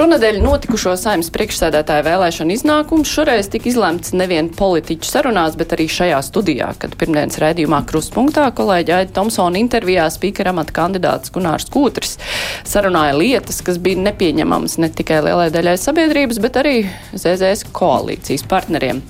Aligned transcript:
Šonadēļ 0.00 0.38
notikušo 0.40 0.94
saimnes 0.96 1.26
priekšsēdētāja 1.34 2.00
vēlēšanu 2.06 2.54
iznākums 2.54 3.10
šoreiz 3.12 3.50
tika 3.52 3.68
izlemts 3.68 4.14
nevien 4.16 4.46
politiķu 4.56 5.04
sarunās, 5.04 5.58
bet 5.60 5.74
arī 5.76 5.84
šajā 5.92 6.22
studijā, 6.24 6.70
kad 6.80 6.94
pirmdienas 6.96 7.36
raidījumā 7.42 7.82
Kruspunktā 7.90 8.46
kolēģi 8.56 8.94
Aida 8.96 9.12
Tomsona 9.18 9.60
intervijā 9.60 10.06
spīkera 10.08 10.54
amata 10.54 10.72
kandidāts 10.78 11.28
Gunārs 11.34 11.68
Kūtris 11.68 12.14
sarunāja 12.64 13.18
lietas, 13.18 13.58
kas 13.66 13.76
bija 13.76 14.00
nepieņemamas 14.06 14.78
ne 14.80 14.88
tikai 14.88 15.18
lielai 15.26 15.50
daļai 15.52 15.76
sabiedrības, 15.82 16.40
bet 16.46 16.56
arī 16.62 16.74
ZZS 17.12 17.68
koalīcijas 17.76 18.46
partneriem. 18.48 19.04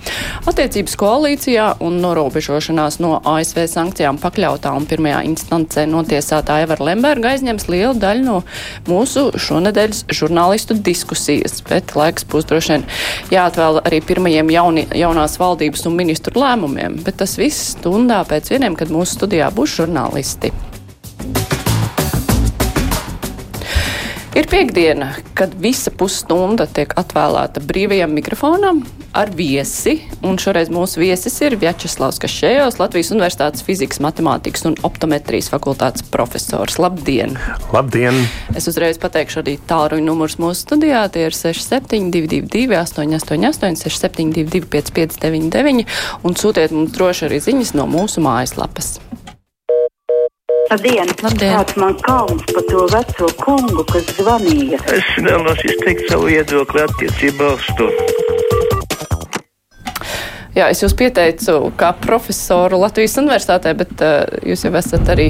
Attiecības 0.50 0.98
koalīcijā 0.98 1.68
un 1.86 2.02
norobežošanās 2.02 2.98
no 3.06 3.20
ASV 3.36 3.62
sankcijām 3.76 4.18
pakļautā 4.18 4.74
un 4.74 4.90
pirmajā 4.90 5.22
instancē 5.30 5.86
notiesātā 5.94 6.58
Evera 6.64 6.90
Lemberga 6.90 7.36
aizņems 7.36 7.70
lielu 7.70 7.94
daļu 8.02 8.26
no 8.26 8.42
mūsu 8.90 9.28
šonadēļas 9.38 10.08
žurnālistu 10.18 10.79
diskusijas, 10.86 11.60
bet 11.68 11.94
laiks 11.98 12.26
būs 12.30 12.48
droši 12.50 12.74
vien 12.76 12.88
jāatvēl 13.34 13.82
arī 13.84 14.00
pirmajiem 14.06 14.52
jauni, 14.54 14.88
jaunās 15.02 15.38
valdības 15.40 15.86
un 15.90 15.98
ministru 16.00 16.40
lēmumiem. 16.40 17.00
Bet 17.06 17.20
tas 17.22 17.38
viss 17.40 17.74
stundā 17.76 18.22
pēc 18.28 18.52
vieniem, 18.54 18.78
kad 18.78 18.92
mūsu 18.92 19.20
studijā 19.20 19.52
būs 19.54 19.80
žurnālisti. 19.80 20.54
Piekdiena, 24.50 25.12
kad 25.34 25.52
visa 25.62 25.92
pusstunda 25.94 26.66
tiek 26.66 26.90
atvēlēta 26.98 27.62
brīvajam 27.62 28.10
mikrofonam 28.16 28.80
ar 29.14 29.30
viesi. 29.34 29.96
Un 30.26 30.38
šoreiz 30.42 30.70
mūsu 30.72 31.00
viesis 31.02 31.36
ir 31.44 31.54
Vjačeslavs 31.60 32.18
Kašējos, 32.22 32.80
Latvijas 32.82 33.12
Universitātes 33.14 33.64
fizikas, 33.66 34.00
matemātikas 34.02 34.66
un 34.66 34.76
optometrijas 34.86 35.50
fakultātes 35.52 36.04
profesors. 36.10 36.80
Labdien! 36.82 37.36
Labdien! 37.74 38.18
Es 38.58 38.66
uzreiz 38.70 38.98
pateikšu 39.02 39.42
arī 39.44 39.56
tālruņa 39.70 40.06
numurs 40.06 40.38
mūsu 40.42 40.66
studijā. 40.66 41.04
Tie 41.14 41.28
ir 41.28 41.36
6722, 41.36 42.74
888, 42.82 43.78
672, 43.86 44.66
559, 44.74 45.86
un 46.26 46.38
sūtiet 46.38 46.74
mums 46.74 46.94
droši 46.98 47.30
arī 47.30 47.42
ziņas 47.46 47.76
no 47.78 47.86
mūsu 47.90 48.22
mājaslapas. 48.26 48.98
Labdien! 50.70 51.08
Labdien. 51.24 51.50
Kāds 51.56 51.76
man 51.80 51.96
kauns 52.04 52.44
par 52.54 52.62
to 52.70 52.84
veco 52.92 53.30
kungu, 53.42 53.82
kas 53.90 54.06
zvanīja? 54.20 54.78
Es 54.94 55.08
vēlos 55.18 55.64
izteikt 55.66 56.06
savu 56.12 56.28
viedokli 56.30 56.84
attiecībā 56.84 57.48
uz 57.56 57.66
to. 57.78 57.88
Jā, 60.54 60.68
es 60.70 60.82
jūs 60.82 60.94
pieteicu 60.98 61.56
kā 61.78 61.90
profesoru 62.02 62.78
Latvijas 62.82 63.16
universitātē, 63.22 63.72
bet 63.78 64.02
uh, 64.02 64.22
jūs 64.46 64.64
jau 64.66 64.72
esat 64.78 65.10
arī 65.14 65.28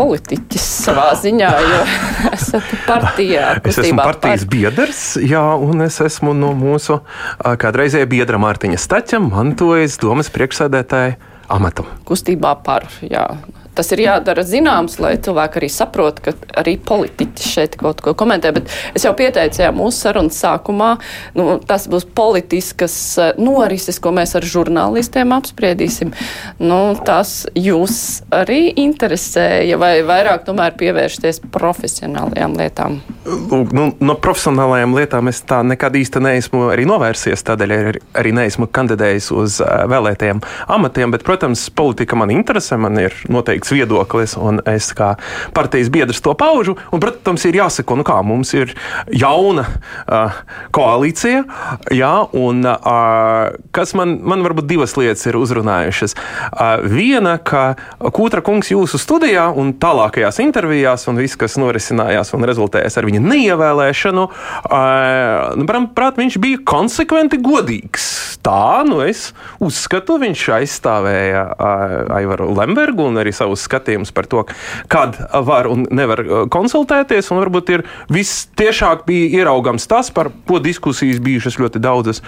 politiķis 0.00 0.64
savā 0.86 1.10
ziņā, 1.18 1.48
jo 1.64 1.80
esat 2.36 2.72
partijā. 2.86 3.46
Es 3.60 3.80
esmu 3.82 4.00
partijas 4.00 4.44
par- 4.46 4.52
biedrs, 4.54 5.00
jā, 5.20 5.44
un 5.60 5.84
es 5.84 6.00
esmu 6.04 6.32
no 6.36 6.52
mūsu 6.56 7.00
ā, 7.00 7.52
kādreizējā 7.60 8.08
biedra 8.08 8.40
Mārtiņa 8.40 8.80
Staķa 8.80 9.20
mantojis 9.28 9.98
domas 10.00 10.32
priekšsēdētāja 10.32 11.18
amatu. 11.52 11.84
kustībā 12.08 12.54
par. 12.64 12.88
Jā. 13.04 13.26
Tas 13.74 13.92
ir 13.94 14.02
jādara 14.02 14.42
zināms, 14.46 14.98
lai 15.02 15.14
cilvēki 15.22 15.60
arī 15.60 15.68
saprotu, 15.70 16.24
ka 16.26 16.34
arī 16.58 16.74
politiķi 16.82 17.46
šeit 17.46 17.76
kaut 17.80 18.02
ko 18.04 18.14
komentē. 18.18 18.50
Bet 18.56 18.70
es 18.98 19.06
jau 19.06 19.12
pieteicu, 19.16 19.62
jā, 19.62 19.70
mūsu 19.74 20.04
sarunas 20.04 20.40
sākumā, 20.42 20.90
nu, 21.38 21.46
tas 21.66 21.86
būs 21.90 22.08
politiskas 22.16 22.96
eh, 23.22 23.30
norises, 23.38 24.00
ko 24.02 24.12
mēs 24.16 24.34
ar 24.38 24.46
žurnālistiem 24.46 25.34
apspriedīsim. 25.36 26.10
Nu, 26.58 26.80
tas 27.06 27.44
jūs 27.54 28.22
arī 28.34 28.72
interesēja 28.82 29.78
vai 29.80 29.92
vairāk 30.06 30.44
tomēr 30.48 30.74
pievēršties 30.80 31.42
profesionālajām 31.54 32.58
lietām? 32.58 32.98
Lūk, 33.30 33.72
nu, 33.76 33.90
no 34.02 34.18
profesionālajām 34.18 34.98
lietām 34.98 35.30
es 35.30 35.42
tā 35.46 35.60
nekad 35.66 35.94
īsti 36.00 36.22
neesmu 36.26 36.66
arī 36.74 36.86
novērsies, 36.90 37.46
tādēļ 37.46 37.76
arī, 37.76 38.04
arī 38.18 38.34
neesmu 38.36 38.66
kandidējis 38.74 39.30
uz 39.36 39.60
ā, 39.62 39.84
vēlētajiem 39.90 40.42
amatiem. 40.66 41.14
Bet, 41.14 41.24
protams, 41.26 41.68
politika 41.70 42.18
man 42.18 42.34
interesē, 42.34 42.80
man 42.80 42.98
ir 43.00 43.14
noteikts 43.60 43.72
viedoklis, 43.72 44.36
un 44.36 44.60
es 44.66 44.92
kā 44.96 45.16
partijas 45.54 45.90
biedrs 45.90 46.20
to 46.20 46.34
paužu. 46.34 46.76
Un, 46.92 47.00
protams, 47.00 47.44
ir 47.44 47.58
jāsako, 47.60 47.98
nu 48.00 48.04
kā 48.04 48.20
mums 48.24 48.52
ir 48.54 48.74
jauna 49.12 49.66
uh, 50.06 50.32
koalīcija, 50.72 51.44
jā, 51.92 52.14
un 52.32 52.64
uh, 52.64 53.50
kas 53.72 53.94
man, 53.94 54.20
man 54.22 54.42
varbūt 54.42 54.68
divas 54.68 54.96
lietas 54.96 55.26
ir 55.26 55.36
uzrunājušas. 55.36 56.16
Uh, 56.50 56.80
viena, 56.88 57.38
ka 57.38 57.76
Kūtra 58.00 58.42
kungs 58.42 58.70
jūsu 58.72 58.98
studijā 58.98 59.50
un 59.52 59.74
tālākajās 59.80 60.40
intervijās, 60.42 61.06
un 61.08 61.20
viss, 61.20 61.38
kas 61.38 61.58
norisinājās 61.60 62.32
un 62.34 62.46
rezultējās 62.48 62.96
ar 62.96 63.08
viņa 63.08 63.22
neievēlēšanu, 63.26 64.26
uh, 64.26 65.54
nu, 65.60 65.68
manuprāt, 65.68 66.18
viņš 66.20 66.40
bija 66.40 66.62
konsekventi 66.66 67.40
godīgs. 67.40 68.08
Tā, 68.40 68.82
nu 68.88 69.02
es 69.04 69.30
uzskatu, 69.60 70.16
viņš 70.20 70.46
aizstāvēja 70.60 71.44
uh, 71.52 72.16
Aivaru 72.16 72.50
Lembergu 72.56 73.04
un 73.10 73.20
arī 73.20 73.34
savus 73.50 73.66
skatījumus 73.68 74.12
par 74.14 74.26
to, 74.30 74.44
kad 74.88 75.16
var 75.46 75.68
un 75.70 75.86
nevar 75.90 76.22
uh, 76.22 76.44
konsultēties. 76.50 77.30
Un 77.30 77.40
varbūt 77.42 77.72
ir 77.74 77.84
vistiešāk 78.12 79.04
bija 79.06 79.42
ieraugams 79.42 79.86
tas, 79.90 80.10
par 80.10 80.30
ko 80.46 80.60
diskusijas 80.62 81.20
bijušas 81.20 81.58
ļoti 81.60 81.80
daudzas 81.82 82.22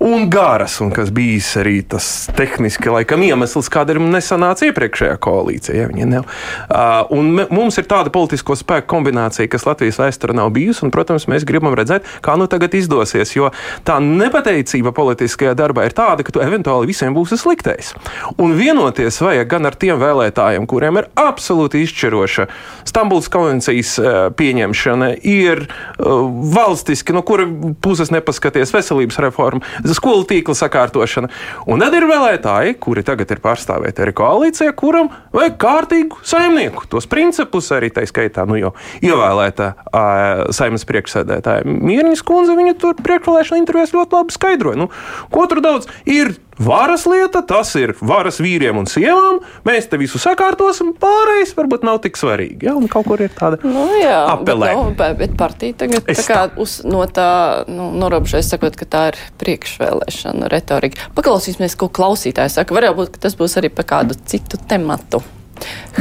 un 0.00 0.28
garas, 0.30 0.80
un 0.80 0.92
kas 0.94 1.10
bijis 1.10 1.52
arī 1.60 1.80
tas 1.82 2.28
tehniski 2.36 2.90
laikam 2.90 3.22
iemesls, 3.22 3.70
kādēļ 3.72 4.00
nesanāca 4.10 4.68
iepriekšējā 4.70 5.18
koalīcija. 5.20 5.90
Ja, 6.00 6.22
uh, 6.22 7.46
mums 7.50 7.78
ir 7.80 7.88
tāda 7.90 8.12
politisko 8.12 8.56
spēku 8.58 8.88
kombinācija, 8.94 9.50
kas 9.50 9.66
Latvijas 9.68 10.00
vēsturē 10.00 10.36
nav 10.36 10.52
bijusi, 10.54 10.84
un, 10.86 10.94
protams, 10.94 11.28
mēs 11.30 11.46
gribam 11.48 11.74
redzēt, 11.78 12.06
kā 12.24 12.36
nu 12.40 12.48
tagad 12.50 12.74
izdosies, 12.78 13.34
jo 13.36 13.50
tā 13.86 13.98
nepateicība 14.02 14.94
politiskajā 14.96 15.54
darbā 15.58 15.86
ir 15.88 15.96
tāda, 15.96 16.24
ka 16.26 16.34
tu 16.34 16.42
eventuāli 16.44 16.90
visiem 16.90 17.14
būsi 17.16 17.38
sliktais. 17.40 17.92
Un 18.40 18.54
vienoties 18.58 19.20
vajag 19.22 19.50
gan 19.50 19.68
ar 19.68 19.76
tiem 19.80 20.00
vēlētājiem, 20.00 20.59
kuriem 20.68 21.00
ir 21.00 21.08
absolūti 21.18 21.84
izšķiroša 21.84 22.46
Stambulas 22.88 23.28
konvencijas 23.32 23.94
eh, 23.98 24.18
pieņemšana, 24.36 25.12
ir 25.26 25.64
eh, 25.66 26.10
valstiski, 26.54 27.14
no 27.16 27.22
kura 27.26 27.46
puses 27.82 28.12
nepaskaties 28.12 28.74
veselības 28.74 29.20
reforma, 29.22 29.64
skolu 29.94 30.26
tīkla 30.28 30.56
sakārtošana. 30.58 31.30
Un 31.70 31.84
tad 31.84 31.96
ir 31.96 32.08
vēlētāji, 32.10 32.76
kuri 32.82 33.04
tagad 33.06 33.30
ir 33.32 33.42
pārstāvēti 33.44 34.04
arī 34.04 34.14
koalīcijā, 34.18 34.74
kuram 34.76 35.10
vajag 35.36 35.56
kārtīgu 35.60 36.20
saimnieku. 36.26 36.88
Tos 36.90 37.08
principus 37.10 37.70
arī 37.74 37.92
tā 37.94 38.04
skaitā 38.08 38.46
nu, 38.48 38.58
jau 38.60 38.72
ievēlēta 39.04 39.72
uh, 39.76 40.44
saimnes 40.54 40.86
priekšsēdētāja 40.88 41.66
Mierņas 41.68 42.24
kundze. 42.26 42.56
Viņa 42.58 42.76
tur 42.80 42.98
priekšvēlēšana 43.00 43.60
intervijās 43.62 43.94
ļoti 43.96 44.18
labi 44.18 44.36
skaidroja. 44.36 44.80
Nu, 44.84 44.90
ko 45.32 45.46
tur 45.50 45.62
daudz 45.64 45.90
ir? 46.08 46.34
Varas 46.60 47.06
lieta, 47.08 47.40
tas 47.40 47.70
ir 47.80 47.94
varas 48.04 48.36
vīriem 48.42 48.76
un 48.76 48.84
sievām. 48.90 49.38
Mēs 49.64 49.86
te 49.88 49.96
visu 49.96 50.18
sakārtosim, 50.20 50.90
pārējais 51.00 51.54
varbūt 51.56 51.86
nav 51.88 52.02
tik 52.04 52.18
svarīgi. 52.20 52.66
Ja? 52.68 52.74
Un 52.76 52.84
kaut 52.92 53.06
kur 53.08 53.22
ir 53.24 53.32
tāda 53.32 53.56
Nu, 53.64 53.86
jā, 53.96 54.18
apelē. 54.34 54.68
Bet, 54.68 55.00
nu, 55.00 55.14
bet, 55.22 55.36
partija 55.40 55.78
tagad 55.80 56.10
Es 56.12 56.20
tā 56.20 56.26
kā 56.28 56.42
uz, 56.60 56.74
no 56.84 57.00
tā 57.08 57.30
nu, 57.64 57.88
norobežojas, 58.02 58.50
sakot, 58.52 58.76
ka 58.76 58.88
tā 58.92 59.06
ir 59.12 59.20
priekšvēlēšana 59.40 60.50
retorika. 60.52 61.08
Paklausīsimies, 61.16 61.78
ko 61.80 61.88
klausītājs 61.88 62.58
saka. 62.60 62.76
Var 62.76 62.90
jau 62.90 62.92
būt, 63.00 63.14
ka 63.14 63.24
tas 63.24 63.38
būs 63.40 63.56
arī 63.56 63.72
par 63.72 63.88
kādu 63.94 64.18
citu 64.28 64.60
tematu. 64.68 65.22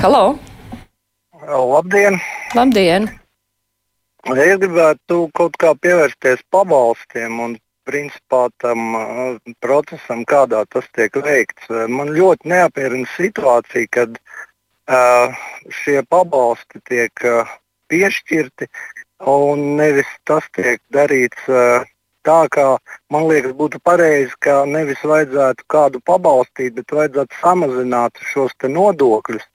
Halo! 0.02 0.36
Labdien! 1.48 2.20
Labdien! 2.58 3.08
Es 4.28 4.60
gribētu 4.60 5.24
kaut 5.40 5.56
kā 5.56 5.72
pievērsties 5.80 6.44
pabalstiem 6.52 7.40
un 7.48 7.56
principā 7.90 8.46
tam 8.64 8.96
uh, 8.96 9.54
procesam, 9.66 10.24
kādā 10.30 10.64
tas 10.74 10.88
tiek 10.96 11.20
veikts. 11.26 11.68
Uh, 11.70 11.86
Man 11.92 12.14
ļoti 12.16 12.54
neapmierina 12.54 13.10
situācija, 13.18 13.92
kad 13.98 14.18
uh, 14.22 15.38
šie 15.82 16.00
pabalsti 16.10 16.82
tiek 16.90 17.28
uh, 17.28 17.56
piešķirti 17.90 18.70
un 19.28 19.72
nevis 19.80 20.10
tas 20.30 20.46
tiek 20.56 20.82
darīts 20.94 21.50
uh, 21.52 21.88
tā, 22.30 22.40
kā 22.54 22.68
man 23.14 23.28
liekas 23.30 23.56
būtu 23.58 23.82
pareizi, 23.84 24.34
ka 24.44 24.64
nevis 24.70 25.02
vajadzētu 25.04 25.66
kādu 25.74 26.02
pabalstīt, 26.06 26.76
bet 26.78 26.96
vajadzētu 27.00 27.42
samazināt 27.42 28.20
šos 28.32 28.56
nodokļus. 28.64 29.46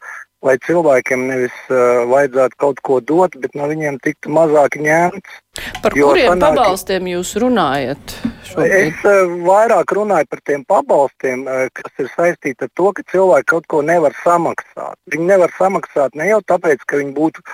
Lai 0.44 0.58
cilvēkiem 0.60 1.22
nevis 1.30 1.54
uh, 1.72 2.04
vajadzētu 2.10 2.58
kaut 2.60 2.80
ko 2.84 2.98
dot, 3.00 3.36
bet 3.40 3.54
no 3.56 3.64
viņiem 3.70 3.96
tiktu 4.04 4.32
mazāk 4.34 4.76
ņemts. 4.76 5.38
Par 5.80 5.94
kuriem 5.96 6.34
sanāk- 6.34 6.58
pabalstiem 6.58 7.06
jūs 7.14 7.30
runājat 7.40 8.16
šobrīd? 8.50 8.74
Es 8.80 9.06
uh, 9.08 9.32
vairāk 9.46 9.94
runāju 9.96 10.28
par 10.28 10.42
tiem 10.44 10.66
pabalstiem, 10.68 11.46
uh, 11.48 11.70
kas 11.72 12.04
ir 12.04 12.10
saistīti 12.12 12.68
ar 12.68 12.72
to, 12.76 12.90
ka 12.92 13.06
cilvēki 13.14 13.50
kaut 13.54 13.70
ko 13.72 13.80
nevar 13.80 14.12
samaksāt. 14.20 14.98
Viņi 15.14 15.30
nevar 15.32 15.54
samaksāt 15.56 16.20
ne 16.20 16.28
jau 16.28 16.42
tāpēc, 16.52 16.84
ka 16.84 17.00
viņi 17.00 17.16
būtu 17.16 17.44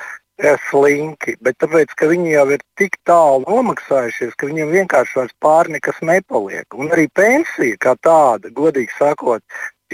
slinki, 0.71 1.35
bet 1.45 1.59
tāpēc, 1.61 1.93
ka 1.97 2.09
viņi 2.09 2.33
jau 2.33 2.47
ir 2.55 2.63
tik 2.81 2.97
tālu 3.09 3.45
nomaksājušies, 3.45 4.33
ka 4.41 4.49
viņiem 4.49 4.71
vienkārši 4.73 5.19
vairs 5.19 5.35
pāri 5.45 5.75
nekas 5.77 6.01
nepaliek. 6.03 6.65
Un 6.75 6.89
arī 6.95 7.09
pensija 7.13 7.77
kā 7.81 7.95
tāda, 8.01 8.49
godīgi 8.57 8.95
sakot, 8.99 9.45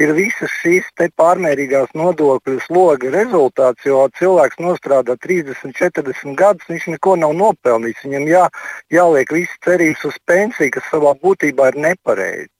ir 0.00 0.12
visas 0.16 0.52
šīs 0.62 0.88
pārmērīgās 1.16 1.94
nodokļu 1.96 2.58
sloga 2.64 3.12
rezultāts, 3.14 3.86
jo 3.88 4.04
cilvēks 4.18 4.60
nostrādā 4.62 5.16
30, 5.22 5.72
40 5.76 6.36
gadus, 6.38 6.68
viņš 6.68 6.90
neko 6.96 7.16
nav 7.20 7.36
nopelnījis. 7.38 8.04
Viņam 8.04 8.28
jā, 8.30 8.44
jāliek 8.92 9.32
visas 9.32 9.56
cerības 9.64 10.04
uz 10.10 10.20
pensiju, 10.26 10.74
kas 10.76 10.92
savā 10.92 11.16
būtībā 11.22 11.72
ir 11.72 11.80
nepareizi. 11.88 12.50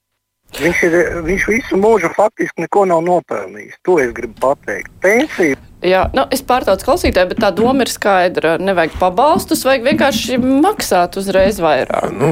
Viņš, 0.56 0.82
ir, 0.86 0.94
viņš 1.26 1.46
visu 1.50 1.78
mūžu 1.80 2.08
faktiski 2.14 2.64
neko 2.64 2.84
nav 2.88 3.02
nopelnījis. 3.04 3.80
To 3.84 3.98
es 4.00 4.12
gribu 4.16 4.38
pateikt. 4.40 4.92
Pensija 5.02 5.58
Jā, 5.84 6.06
nu, 6.16 6.22
es 6.32 6.40
pārtaucu 6.40 6.86
klausītāju, 6.86 7.28
bet 7.34 7.40
tā 7.42 7.50
doma 7.52 7.84
ir 7.84 7.90
skaidra. 7.92 8.54
Nevajag 8.56 8.94
pabalstus, 8.96 9.60
vajag 9.66 9.84
vienkārši 9.84 10.38
maksāt 10.40 11.18
uzreiz 11.20 11.58
vairāk. 11.60 12.14
Nu, 12.16 12.30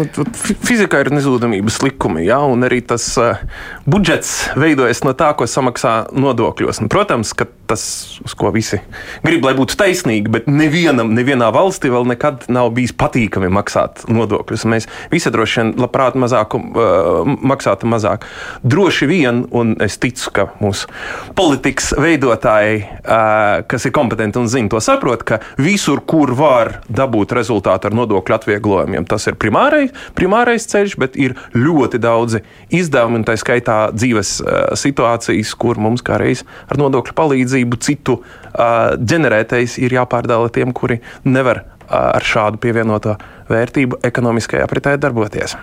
fizikā 0.65 1.03
ir 1.05 1.11
nezudamības 1.13 1.77
likumi, 1.85 2.23
jā, 2.25 2.39
un 2.49 2.65
arī 2.65 2.81
tas 2.89 3.05
uh, 3.21 3.43
budžets 3.85 4.33
veidojas 4.57 5.05
no 5.05 5.13
tā, 5.13 5.35
ko 5.37 5.45
samaksā 5.45 5.93
nodokļos. 6.17 6.81
Un, 6.81 6.89
protams, 6.93 7.35
ka 7.37 7.45
tas, 7.69 7.85
uz 8.25 8.33
ko 8.37 8.49
visi 8.55 8.81
grib, 9.25 9.45
lai 9.45 9.53
būtu 9.57 9.77
taisnīgi, 9.77 10.33
bet 10.33 10.49
nevienam, 10.49 11.13
nevienā 11.17 11.51
valstī 11.53 11.93
vēl 11.93 12.09
nekad 12.15 12.49
nav 12.53 12.73
bijis 12.77 12.97
patīkami 12.97 13.53
maksāt 13.53 14.07
nodokļus. 14.09 14.65
Mēs 14.73 14.89
visi 15.13 15.33
droši 15.33 15.61
vien 15.61 15.75
labprāt 15.85 16.17
mazāk, 16.17 16.57
uh, 16.57 17.29
maksātu 17.45 17.93
mazāk. 17.93 18.25
Droši 18.65 19.13
vien, 19.13 19.45
un 19.53 19.77
es 19.85 20.01
ticu, 20.01 20.33
ka 20.33 20.49
mūsu 20.65 20.89
politikas 21.37 21.93
veidotāji. 22.01 22.87
Uh, 23.05 23.34
kas 23.71 23.87
ir 23.87 23.95
kompetenti 23.95 24.41
un 24.41 24.49
zina 24.51 24.71
to 24.73 24.81
saprot, 24.85 25.25
ka 25.27 25.41
visur, 25.61 26.03
kur 26.07 26.35
var 26.39 26.79
dabūt 26.89 27.35
rezultātu 27.37 27.91
ar 27.91 27.97
nodokļu 27.97 28.37
atvieglojumiem, 28.39 29.07
tas 29.09 29.29
ir 29.31 29.39
primārais, 29.41 29.93
primārais 30.19 30.67
ceļš, 30.71 30.97
bet 31.01 31.19
ir 31.21 31.37
ļoti 31.57 32.01
daudzi 32.03 32.43
izdevumi, 32.75 33.21
un 33.21 33.29
tā 33.29 33.37
skaitā 33.41 33.79
dzīves 33.95 34.37
situācijas, 34.81 35.55
kur 35.59 35.81
mums 35.83 36.05
kā 36.05 36.19
reiz 36.23 36.45
ar 36.69 36.81
nodokļu 36.81 37.17
palīdzību 37.19 37.81
citu 37.85 38.21
ģenerētais 38.55 39.79
ir 39.83 39.97
jāpārdala 39.99 40.53
tiem, 40.55 40.75
kuri 40.77 41.01
nevar 41.27 41.65
ar 41.89 42.25
šādu 42.25 42.61
pievienoto 42.63 43.17
vērtību 43.51 44.01
ekonomiskajā 44.09 44.65
apritē 44.65 44.97
darboties. 45.01 45.57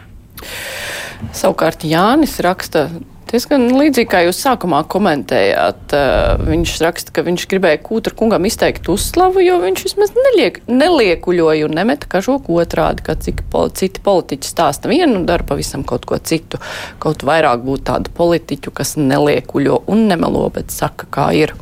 Savukārt 1.37 1.85
Jānis 1.85 2.39
raksta, 2.43 2.87
Diezgan 3.31 3.69
līdzīgi 3.79 4.09
kā 4.11 4.19
jūs 4.25 4.41
sākumā 4.43 4.81
komentējāt, 4.91 5.93
uh, 5.95 6.41
viņš 6.43 6.71
raksta, 6.83 7.13
ka 7.15 7.23
viņš 7.23 7.45
gribēja 7.53 7.77
kūtra 7.79 8.11
kungam 8.19 8.43
izteikt 8.49 8.89
uzslavu, 8.91 9.39
jo 9.45 9.55
viņš 9.61 9.83
vismaz 9.85 10.11
neliek, 10.17 10.57
neliekuļoja 10.67 11.69
un 11.69 11.77
nemeta 11.79 12.09
kažoku 12.11 12.57
otrādi, 12.59 13.05
kā 13.05 13.15
cik 13.15 13.45
pol 13.53 13.71
citi 13.71 14.03
politiķi 14.03 14.51
stāsta 14.51 14.91
vienu 14.91 15.21
un 15.21 15.29
dara 15.29 15.47
pavisam 15.47 15.85
kaut 15.87 16.03
ko 16.09 16.19
citu. 16.19 16.59
Kaut 16.99 17.23
vairāk 17.27 17.63
būtu 17.63 17.85
tādu 17.93 18.11
politiķu, 18.17 18.73
kas 18.81 18.97
neliekuļo 18.99 19.79
un 19.95 20.03
nemelo, 20.11 20.43
bet 20.51 20.75
saka, 20.75 21.07
kā 21.07 21.29
ir. 21.37 21.55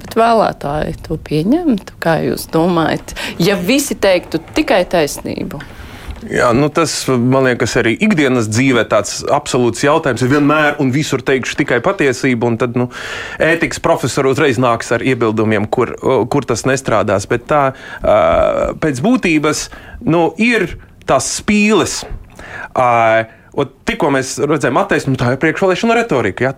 Bet 0.00 0.18
vēlētāji 0.18 0.96
to 1.06 1.20
pieņemtu, 1.22 2.00
kā 2.02 2.16
jūs 2.26 2.48
domājat, 2.50 3.14
ja 3.38 3.54
visi 3.62 3.94
teiktu 3.94 4.42
tikai 4.58 4.82
taisnību? 4.90 5.62
Jā, 6.30 6.52
nu 6.54 6.68
tas 6.70 6.92
man 7.08 7.48
liekas, 7.48 7.74
arī 7.80 7.96
ikdienas 8.06 8.46
dzīvē 8.52 8.84
tāds 8.90 9.22
absolūts 9.26 9.82
jautājums. 9.82 10.22
Es 10.22 10.30
vienmēr 10.30 10.78
un 10.82 10.92
visur 10.94 11.22
teikšu 11.26 11.58
tikai 11.58 11.80
patiesību, 11.82 12.52
un 12.52 12.58
tad 12.60 12.78
nu, 12.78 12.88
ētikas 13.42 13.82
profesori 13.82 14.30
uzreiz 14.30 14.60
nāks 14.62 14.92
ar 14.94 15.02
iebildumiem, 15.02 15.66
kur, 15.72 15.96
kur 16.30 16.46
tas 16.46 16.62
nestrādās. 16.68 17.26
Bet 17.30 17.48
tā 17.50 17.62
pēc 18.82 19.02
būtības 19.02 19.66
nu, 20.06 20.28
ir 20.38 20.76
tās 21.08 21.34
spīles. 21.40 22.00
Tikko 23.92 24.14
mēs 24.14 24.36
redzējām 24.46 24.82
attaisnojumu, 24.84 25.20
tā 25.20 25.34
ir 25.34 25.42
priekšvēlēšana 25.42 26.02
retorika. 26.02 26.50
Jā 26.50 26.54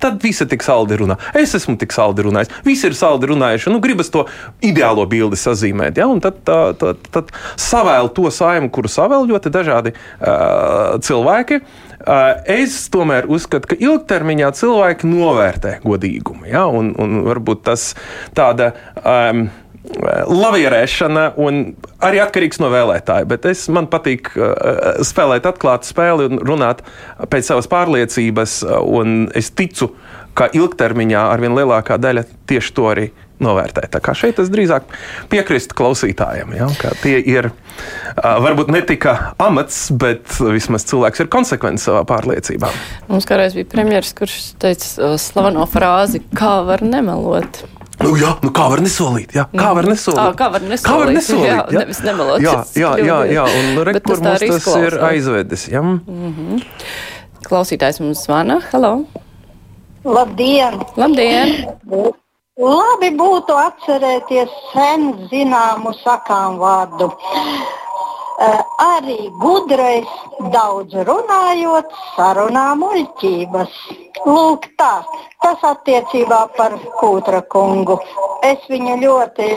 tad 0.00 0.22
visi 0.22 0.46
tik 0.48 0.64
saldi 0.64 0.98
runā. 1.00 1.16
Es 1.36 1.54
esmu 1.58 1.76
tik 1.80 1.94
saldi 1.94 2.24
runājis, 2.26 2.52
visi 2.66 2.88
ir 2.88 2.96
saldi 2.98 3.30
runājuši. 3.30 3.70
Nu, 3.72 3.82
gribas 3.84 4.10
to 4.12 4.26
ideālo 4.64 5.06
bildi 5.10 5.38
sazīmēt. 5.40 6.00
Ja? 6.00 6.08
Un 6.10 6.22
tad, 6.24 6.42
tā, 6.46 6.58
tad, 6.80 7.04
tad 7.12 7.32
savēl 7.60 8.10
to 8.16 8.30
saimu, 8.34 8.72
kuru 8.74 8.90
savēl 8.90 9.28
ļoti 9.30 9.52
dažādi 9.54 9.94
uh, 9.94 10.98
cilvēki. 11.04 11.60
Uh, 12.00 12.40
es 12.48 12.82
tomēr 12.92 13.28
uzskatu, 13.28 13.72
ka 13.72 13.80
ilgtermiņā 13.80 14.52
cilvēki 14.56 15.08
novērtē 15.10 15.78
godīgumu. 15.84 16.48
Ja? 16.50 16.66
Un, 16.66 16.94
un 17.00 17.24
varbūt 17.28 17.66
tas 17.68 17.90
tāda. 18.36 18.72
Um, 19.04 19.50
lavierēšana 19.98 21.24
arī 22.06 22.20
atkarīgs 22.22 22.60
no 22.62 22.70
vēlētāja. 22.72 23.28
Bet 23.30 23.48
es, 23.50 23.66
man 23.72 23.88
patīk 23.90 24.32
uh, 24.36 25.02
spēlēt 25.06 25.48
atklātu 25.50 25.90
spēli 25.90 26.28
un 26.30 26.42
runāt 26.46 26.84
pēc 27.30 27.52
savas 27.52 27.70
pārliecības. 27.70 28.60
Un 28.86 29.24
es 29.36 29.50
ticu, 29.56 29.92
ka 30.38 30.50
ilgtermiņā 30.54 31.26
arvien 31.32 31.56
lielākā 31.56 31.98
daļa 32.00 32.24
tieši 32.50 32.76
to 32.76 32.86
arī 32.92 33.10
novērtē. 33.40 33.86
Tā 33.88 34.02
kā 34.04 34.12
šeit 34.16 34.38
es 34.42 34.50
drīzāk 34.52 34.90
piekrītu 35.32 35.76
klausītājiem, 35.78 36.52
ja, 36.58 36.68
ka 36.80 36.92
tie 37.00 37.16
ir 37.18 37.48
uh, 37.50 38.36
varbūt 38.44 38.70
ne 38.72 38.82
tikai 38.86 39.16
amats, 39.40 39.86
bet 39.96 40.28
vismaz 40.44 40.84
cilvēks 40.90 41.24
ir 41.24 41.32
konsekvents 41.32 41.88
savā 41.88 42.04
pārliecībā. 42.08 42.70
Mums 43.08 43.28
kādreiz 43.28 43.56
bija 43.56 43.70
premjeras, 43.72 44.12
kurš 44.16 44.38
teica 44.60 45.14
slaveno 45.20 45.64
frāzi, 45.70 46.22
kā 46.36 46.58
var 46.68 46.84
nemelot. 46.84 47.64
Nu, 48.00 48.14
jā, 48.16 48.30
nu 48.40 48.50
kā 48.56 48.66
var 48.72 48.80
nesolīt? 48.80 49.34
Jā, 49.36 49.44
kā 49.52 49.72
var 49.76 49.84
nesolīt? 49.88 50.20
À, 50.22 50.32
kā 50.36 50.46
var 50.54 50.62
nesolīt? 50.64 50.86
Kā 50.88 50.96
var 51.02 51.10
nesolīt 51.12 51.50
jā, 51.50 51.56
jā? 51.60 51.82
Nevis 51.82 52.00
nemelot. 52.06 52.40
Jā, 52.44 52.54
jā, 52.72 52.92
jā, 53.04 53.18
jā. 53.28 53.44
un 53.58 53.68
nu, 53.76 53.84
re, 53.84 53.94
kur 54.00 54.22
mums 54.24 54.44
tas 54.46 54.68
ir 54.80 54.96
aizvedis. 55.10 55.66
Ja? 55.68 55.82
Mm 55.82 56.32
-hmm. 56.36 56.62
Klausītājs 57.44 58.00
mums 58.00 58.24
zvana. 58.24 58.60
Halo! 58.72 59.04
Labdien! 60.04 60.80
Labdien! 60.96 61.54
Labi 62.60 63.10
būtu 63.16 63.56
atcerēties 63.56 64.50
sen 64.72 65.28
zināmu 65.30 65.92
sakām 66.02 66.58
vārdu. 66.60 67.08
Uh, 68.40 68.60
arī 68.80 69.28
gudrais, 69.40 70.08
daudz 70.52 70.94
runājot, 71.08 71.92
sarunā 72.16 72.74
muļķības. 72.80 73.72
Lūk, 74.26 74.66
tā. 74.76 75.00
Tas 75.40 75.62
attiecībā 75.64 76.40
par 76.56 76.74
Kūtra 77.00 77.40
kungu. 77.52 77.96
Es 78.44 78.64
viņu 78.68 78.96
ļoti 79.00 79.48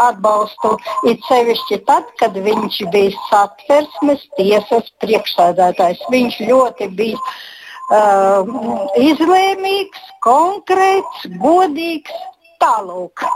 atbalstu, 0.00 0.74
it 1.10 1.24
sevišķi 1.28 1.80
tad, 1.88 2.08
kad 2.20 2.36
viņš 2.46 2.80
bija 2.94 3.12
satversmes 3.28 4.24
tiesas 4.38 4.88
priekšsēdētājs. 5.04 6.04
Viņš 6.12 6.40
ļoti 6.48 6.88
bija 6.96 7.20
uh, 7.20 8.54
izlēmīgs, 9.00 10.08
konkrēts, 10.24 11.28
godīgs. 11.42 12.24
Tālūk. 12.64 13.26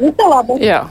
Nu, 0.00 0.12
tā 0.16 0.28
labi. 0.30 0.60
Jā. 0.64 0.84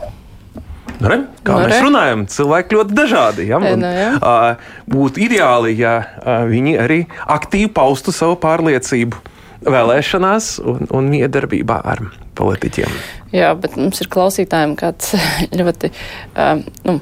Nu, 1.00 1.08
re, 1.08 1.20
kā 1.48 1.56
nu, 1.56 1.64
mēs 1.64 1.74
re. 1.74 1.82
runājam, 1.86 2.24
cilvēki 2.32 2.76
ļoti 2.78 2.98
dažādi. 2.98 3.48
Ja? 3.50 3.60
Un, 3.64 3.84
nu, 3.84 3.92
ja. 3.96 4.10
uh, 4.20 4.72
būtu 4.90 5.24
ideāli, 5.28 5.78
ja 5.80 6.00
uh, 6.04 6.42
viņi 6.50 6.76
arī 6.84 7.00
aktīvi 7.24 7.72
paustu 7.76 8.14
savu 8.16 8.36
pārliecību 8.44 9.22
vēlēšanās 9.70 10.52
un, 10.64 10.86
un 10.96 11.08
miedarbībā 11.12 11.80
ar 11.94 12.04
politiķiem. 12.40 13.00
Jā, 13.36 13.54
bet 13.60 13.76
mums 13.80 14.00
ir 14.04 14.12
klausītājiem 14.12 14.76
kāds 14.80 15.16
ļoti 15.60 15.92
uh, 15.94 16.60
nu, 16.88 17.00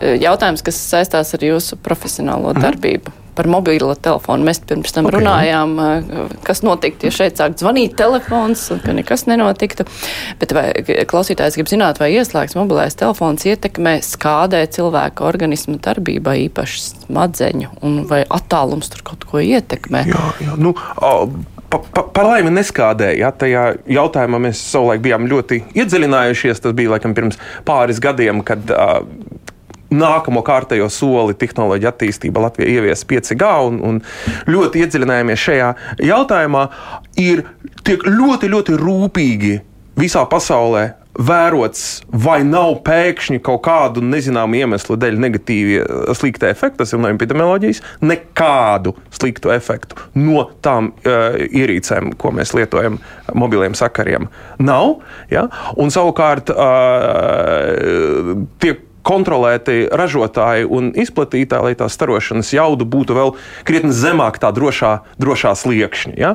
jautājums, 0.00 0.64
kas 0.64 0.80
saistās 0.94 1.36
ar 1.36 1.46
jūsu 1.50 1.80
profesionālo 1.84 2.52
mhm. 2.54 2.66
darbību. 2.66 3.12
Mm 3.12 3.25
par 3.36 3.48
mobilo 3.50 3.94
telefonu. 3.94 4.46
Mēs 4.48 4.62
pirms 4.66 4.94
tam 4.96 5.08
okay. 5.08 5.18
runājām, 5.18 5.74
kas 6.46 6.62
notiktu, 6.66 7.08
ja 7.08 7.14
šeit 7.14 7.40
sākt 7.40 7.62
zvanīt 7.62 7.96
telefons, 7.98 8.64
un 8.74 8.82
ka 8.84 8.94
nekas 8.96 9.26
nenotiktu. 9.30 9.86
Bet 10.40 10.54
vai 10.56 10.68
klausītājs 11.08 11.58
grib 11.58 11.70
zināt, 11.70 12.00
vai 12.02 12.12
ieslēgts 12.16 12.58
mobilais 12.58 12.96
telefons 12.98 13.46
ietekmē 13.48 13.98
skādē 14.04 14.64
cilvēka 14.76 15.26
organismu 15.28 15.78
darbībā, 15.84 16.36
īpaši 16.46 16.84
smadzeņu, 16.86 17.74
un 17.86 18.00
vai 18.10 18.22
attālums 18.24 18.90
tur 18.92 19.04
kaut 19.06 19.28
ko 19.28 19.42
ietekmē? 19.44 20.06
Jā, 20.10 20.24
jā, 20.48 20.56
nu, 20.60 20.74
Pa, 21.66 21.80
pa, 21.82 22.04
par 22.14 22.28
laimi 22.28 22.52
neskādēja. 22.54 23.16
Ja, 23.18 23.32
tajā 23.34 23.62
jautājumā 23.90 24.38
mēs 24.44 24.60
savulaik 24.70 25.00
bijām 25.02 25.24
ļoti 25.26 25.64
iedziļinājušies. 25.74 26.60
Tas 26.62 26.76
bija 26.78 26.92
laikam 26.92 27.14
pirms 27.16 27.40
pāris 27.66 27.98
gadiem, 28.02 28.44
kad 28.46 28.70
uh, 28.70 29.00
nākamo 29.96 30.42
kārtējo 30.46 30.88
soli 30.92 31.36
tehnoloģija 31.38 31.92
attīstība 31.94 32.44
Latvijā 32.46 32.76
ievies 32.76 33.06
5G 33.08 33.54
un, 33.70 33.80
un 33.86 34.02
ļoti 34.50 34.84
iedziļinājāmies 34.84 35.46
šajā 35.46 35.72
jautājumā, 36.10 36.68
ir 37.20 37.46
tiek 37.86 38.06
ļoti, 38.06 38.52
ļoti 38.52 38.78
rūpīgi 38.82 39.56
visā 39.96 40.26
pasaulē 40.28 40.86
vērots, 41.16 41.82
vai 42.12 42.40
nav 42.44 42.80
pēkšņi 42.86 43.40
kaut 43.44 43.62
kādu 43.66 44.02
nezināmu 44.04 44.58
iemeslu 44.60 44.96
dēļ 45.00 45.18
negatīvi 45.24 45.78
slikti 46.16 46.48
efekti, 46.50 46.78
tas 46.82 46.92
ir 46.92 47.00
no 47.02 47.10
epidemioloģijas, 47.12 47.82
nekādu 48.04 48.94
sliktu 49.14 49.52
efektu 49.54 49.98
no 50.20 50.44
tām 50.64 50.92
uh, 50.92 51.38
ierīcēm, 51.46 52.12
ko 52.20 52.34
mēs 52.36 52.52
lietojam 52.56 53.00
mobiliem 53.36 53.76
sakariem, 53.78 54.28
nav. 54.60 54.98
Ja? 55.32 55.46
Un 55.80 55.92
savukārt 55.94 56.52
uh, 56.52 56.58
tiek 58.62 58.85
kontrolēti 59.06 59.86
ražotāji 59.94 60.66
un 60.66 60.90
izplatītāji, 60.98 61.68
lai 61.68 61.74
tā 61.78 61.88
starošanas 61.92 62.52
jauda 62.54 62.86
būtu 62.88 63.16
vēl 63.16 63.34
krietni 63.66 63.94
zemāk 63.94 64.40
tā 64.42 64.50
drošā, 64.54 64.92
drošā 65.22 65.54
sliekšņa. 65.58 66.14
Ja? 66.18 66.34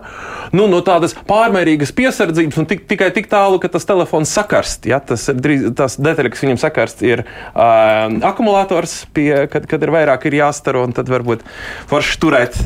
Nu, 0.55 0.67
no 0.71 0.81
tādas 0.85 1.15
pārmērīgas 1.27 1.93
piesardzības 1.97 2.61
un 2.61 2.69
tik, 2.69 2.85
tikai 2.89 3.11
tik 3.15 3.29
tālu, 3.31 3.59
ka 3.61 3.71
tas 3.71 3.87
telefons 3.87 4.31
sakarst. 4.31 4.87
Ja? 4.89 5.01
Tas, 5.03 5.27
drīz, 5.27 5.67
tas 5.77 5.97
detaļa, 6.01 6.31
kas 6.33 6.45
viņam 6.45 6.61
sakarst, 6.61 7.03
ir 7.07 7.25
uh, 7.25 8.07
akumulators, 8.31 9.01
pie, 9.15 9.29
kad, 9.51 9.67
kad 9.69 9.83
ir 9.83 9.93
vairāk 9.93 10.27
ir 10.29 10.39
jāstaro, 10.41 10.85
un 10.87 10.95
tad 10.95 11.11
varbūt 11.11 11.43
forši 11.91 12.19
turēt, 12.21 12.57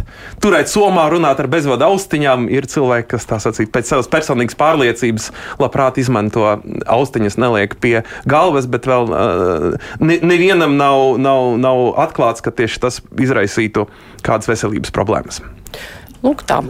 turēt 0.44 0.72
somā, 0.72 1.08
runāt 1.14 1.42
ar 1.42 1.50
bezvadu 1.52 1.88
austiņām. 1.90 2.48
Ir 2.54 2.70
cilvēki, 2.70 3.10
kas 3.16 3.28
tā 3.30 3.40
sacīt 3.44 3.74
pēc 3.74 3.90
savas 3.90 4.10
personīgas 4.12 4.58
pārliecības 4.60 5.32
labprāt 5.62 6.00
izmanto 6.02 6.46
austiņas, 6.92 7.40
neliek 7.42 7.76
pie 7.82 7.96
galvas, 8.30 8.70
bet 8.70 8.88
vēl 8.90 9.10
uh, 9.10 9.95
ne, 10.00 10.20
nevienam 10.22 10.78
nav, 10.80 11.18
nav, 11.22 11.56
nav 11.62 11.84
atklāts, 12.06 12.44
ka 12.44 12.54
tieši 12.56 12.82
tas 12.84 13.02
izraisītu 13.22 13.88
kādas 14.26 14.50
veselības 14.52 14.94
problēmas. 14.96 15.42
Lūk, 16.26 16.46
tā. 16.50 16.62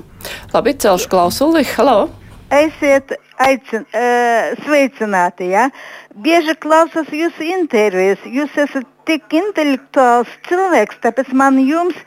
Labi, 0.54 0.76
celšu 0.82 1.12
klausuli. 1.12 1.64
Halo! 1.76 2.10
Esiet 2.54 3.16
aicin, 3.42 3.86
uh, 3.90 4.52
sveicināti. 4.66 5.50
Ja? 5.54 5.70
Bieži 6.16 6.56
klausos 6.62 7.10
jūsu 7.14 7.48
intervijas. 7.48 8.22
Jūs 8.26 8.54
esat 8.66 8.88
tik 9.08 9.34
intelektuāls 9.38 10.32
cilvēks, 10.48 11.00
tāpēc 11.04 11.32
man 11.38 11.60
jums 11.62 11.98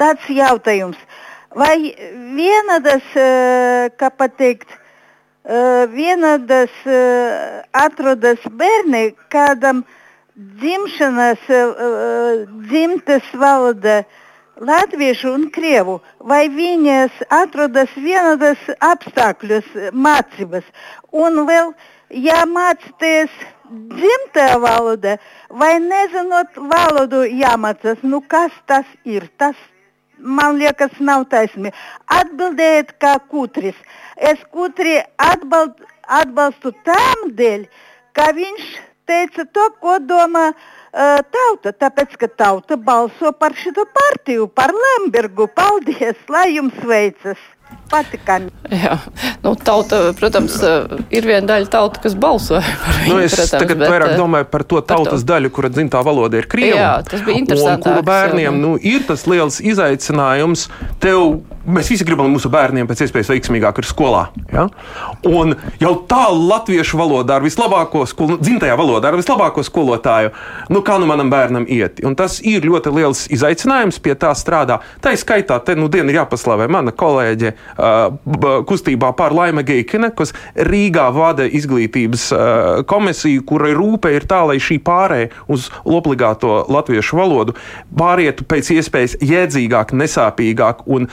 tāds 0.00 0.26
jautājums. 0.30 0.98
Vai 1.56 1.94
vienādas, 2.36 3.04
uh, 3.16 3.88
kā 3.98 4.10
pateikt, 4.14 4.68
uh, 5.48 5.86
vienādas 5.92 6.74
uh, 6.86 7.62
atrodas 7.72 8.44
bērni 8.52 9.14
kādam 9.32 9.84
dzimšanas, 10.38 11.44
uh, 11.50 12.46
dzimtes 12.70 13.34
valoda? 13.34 14.02
latviešu 14.60 15.30
un 15.34 15.44
krievu, 15.54 15.98
vai 16.18 16.48
viņas 16.50 17.22
atrodas 17.30 17.92
vienādas 17.94 18.58
apstākļos 18.82 19.68
mācības. 19.94 20.66
Un 21.14 21.44
vēl, 21.46 21.72
ja 22.10 22.44
mācāties 22.48 23.30
dzimtajā 23.68 24.58
valodā, 24.62 25.16
vai 25.50 25.76
nezinot 25.82 26.56
valodu 26.56 27.24
jāmācās, 27.28 28.02
nu 28.02 28.20
kas 28.20 28.54
tas 28.66 28.86
ir? 29.04 29.28
Tas 29.38 29.56
man 30.18 30.58
liekas, 30.58 30.98
nav 30.98 31.28
taisnība. 31.30 31.76
Atbildējiet 32.10 32.96
kā 33.02 33.18
kutris. 33.30 33.76
Es 34.16 34.40
kutri 34.50 34.98
atbald, 35.22 35.78
atbalstu 36.02 36.72
tam 36.86 37.28
dēļ, 37.38 37.68
ka 38.16 38.32
viņš 38.34 38.72
teica 39.08 39.46
to, 39.48 39.68
ko 39.82 39.98
domā 40.04 40.50
tauta, 40.92 41.72
tāpēc 41.72 42.16
ka 42.20 42.30
tauta 42.32 42.78
balso 42.80 43.32
par 43.36 43.56
šo 43.56 43.84
partiju, 43.84 44.48
par 44.48 44.72
Lembergu. 44.72 45.48
Paldies, 45.54 46.18
lai 46.32 46.50
jums 46.56 46.76
veicas! 46.84 47.40
Patikami. 47.88 48.50
Jā, 48.68 48.98
nu, 49.44 49.54
tauta, 49.56 50.10
protams, 50.16 50.58
ir 51.12 51.24
viena 51.28 51.44
daļa 51.48 51.70
tauta, 51.72 52.00
kas 52.04 52.14
balsoja 52.20 52.60
par 52.84 52.98
viņu. 53.02 53.12
Nu, 53.12 53.20
es 53.24 53.32
protams, 53.32 53.52
tagad 53.54 53.80
bet, 53.80 53.92
vairāk 53.92 54.12
domāju 54.16 54.48
par 54.52 54.64
to 54.68 54.80
tautas 54.84 55.24
to. 55.24 55.28
daļu, 55.28 55.50
kura 55.56 55.70
dzimtā 55.72 56.02
valoda 56.04 56.40
ir 56.40 56.48
krievu. 56.52 56.76
Jā, 56.76 56.90
tas 57.08 57.24
bija 57.24 57.40
interesanti. 57.40 57.84
Un 57.84 57.86
kuru 57.86 58.04
bērniem 58.08 58.60
nu, 58.60 58.74
ir 58.80 59.04
tas 59.08 59.24
liels 59.28 59.60
izaicinājums. 59.64 60.66
Tev, 61.00 61.40
mēs 61.68 61.90
visi 61.92 62.06
gribam, 62.06 62.30
mūsu 62.32 62.50
bērniem 62.52 62.88
pēc 62.88 63.04
iespējas 63.06 63.30
veiksmīgāk 63.32 63.80
ir 63.80 63.88
skolā. 63.88 64.28
Ja? 64.52 64.66
Un 65.28 65.54
jau 65.80 65.92
tā 66.08 66.24
latviešu 66.32 66.98
valodā 67.00 67.38
ar 67.38 67.44
vislabāko 67.44 68.04
skolu, 68.08 68.38
dzimtajā 68.42 68.76
valodā 68.78 69.12
ar 69.12 69.18
vislabāko 69.18 69.64
skolotāju, 69.66 70.32
nu 70.72 70.82
kā 70.86 70.98
nu 71.00 71.08
manam 71.10 71.30
bērnam 71.32 71.66
iet. 71.68 72.02
Un 72.06 72.16
tas 72.18 72.38
ir 72.44 72.66
ļoti 72.66 72.92
liels 72.94 73.24
izaicinājums, 73.34 74.00
pie 74.02 74.16
tā 74.18 74.32
strādā. 74.38 74.80
Tā 75.04 75.14
ir 75.14 75.20
skaitā, 75.20 75.58
te 75.64 75.76
nu 75.78 75.90
diena 75.92 76.12
ir 76.12 76.20
jāpaslavē 76.22 76.68
mana 76.72 76.94
kolēģe 76.94 77.54
uh, 77.54 78.62
kustībā 78.68 79.12
pār 79.18 79.36
Laima 79.36 79.64
Geikine, 79.66 80.10
kas 80.16 80.34
Rīgā 80.54 81.08
vada 81.14 81.46
izglītības 81.46 82.28
uh, 82.32 82.40
komisiju, 82.88 83.44
kura 83.48 83.72
rūpe 83.76 84.12
ir 84.14 84.26
tā, 84.28 84.42
lai 84.48 84.58
šī 84.62 84.80
pārēja 84.84 85.32
uz 85.52 85.68
obligāto 85.84 86.62
latviešu 86.68 87.18
valodu 87.18 87.56
pārietu 87.98 88.46
pēc 88.48 88.72
iespējas 88.78 89.18
jēdzīgāk, 89.24 89.94
nesāpīgāk 89.98 90.86
un 90.86 91.08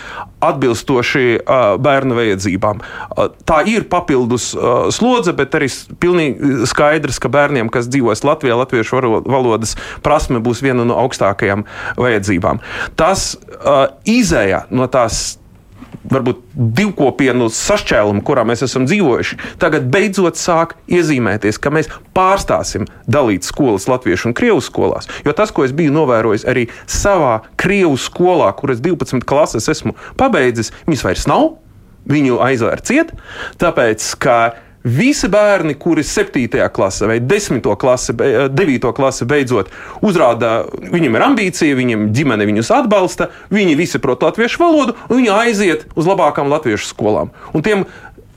atbilstoši 0.50 1.26
uh, 1.38 1.64
bērnu 1.82 2.18
vajadzībām. 2.18 2.82
Uh, 2.82 3.30
tā 3.48 3.62
ir 3.70 3.88
papildus 3.92 4.52
uh, 4.56 4.88
slodze, 4.96 5.36
bet 5.38 5.56
arī 5.58 5.70
pilnīgi 6.02 6.68
skaidrs, 6.70 7.22
ka 7.22 7.32
bērniem, 7.32 7.72
kas 7.74 7.90
dzīvos 7.92 8.26
Latvijā, 8.28 8.58
latviešu 8.60 9.02
valodas 9.26 9.76
prasme 10.06 10.42
būs 10.44 10.64
viena 10.66 10.86
no 10.88 10.98
augstākajām 11.06 11.66
vajadzībām. 12.00 12.62
Tas 13.00 13.34
uh, 13.36 13.88
izēja 14.10 14.66
no 14.74 14.88
tās 14.92 15.38
varbūt 16.12 16.42
divkopienu 16.56 17.50
sašķēlumu, 17.54 18.24
kurā 18.26 18.46
mēs 18.48 18.66
esam 18.66 18.88
dzīvojuši, 18.90 19.40
tagad 19.62 19.88
beidzot 19.92 20.40
sāk 20.40 20.76
iezīmēties, 20.92 21.60
ka 21.62 21.74
mēs 21.74 21.92
pārstāsim 22.16 22.88
dalīt 23.12 23.48
skolas 23.48 23.90
latviešu 23.92 24.30
un 24.30 24.38
krievu 24.38 24.64
skolās. 24.64 25.10
Jo 25.26 25.36
tas, 25.38 25.54
ko 25.56 25.66
es 25.68 25.76
biju 25.76 25.94
novērojis 25.96 26.48
arī 26.50 26.68
savā 26.90 27.40
krievu 27.62 27.98
skolā, 28.02 28.52
kuras 28.58 28.84
12 28.84 29.26
klases 29.28 29.70
esmu 29.72 29.96
pabeidzis, 30.20 30.74
viņas 30.90 31.08
vairs 31.10 31.30
nav. 31.32 31.54
Viņu 32.06 32.36
aizvērt 32.46 32.86
ciet, 32.86 33.16
tāpēc, 33.58 34.04
ka 34.22 34.36
Visi 34.86 35.28
bērni, 35.34 35.74
kuri 35.82 36.04
7. 36.06 36.46
klasē 36.70 37.10
vai 37.10 37.18
10. 37.20 37.66
klasē, 37.82 38.14
9. 38.54 38.90
klasē 38.94 39.26
beidzot 39.26 39.72
uzrāda, 40.06 40.68
viņiem 40.94 41.18
ir 41.18 41.26
ambīcija, 41.26 41.78
viņiem 41.80 42.12
ģimene 42.14 42.46
viņus 42.46 42.70
atbalsta, 42.76 43.32
viņi 43.50 43.80
visi 43.80 44.02
prot 44.04 44.22
latviešu 44.28 44.62
valodu, 44.62 44.98
un 45.10 45.24
viņi 45.24 45.34
aiziet 45.34 45.88
uz 45.98 46.06
labākām 46.06 46.54
latviešu 46.54 46.92
skolām. 46.92 47.34
Un 47.58 47.66
tiem 47.66 47.88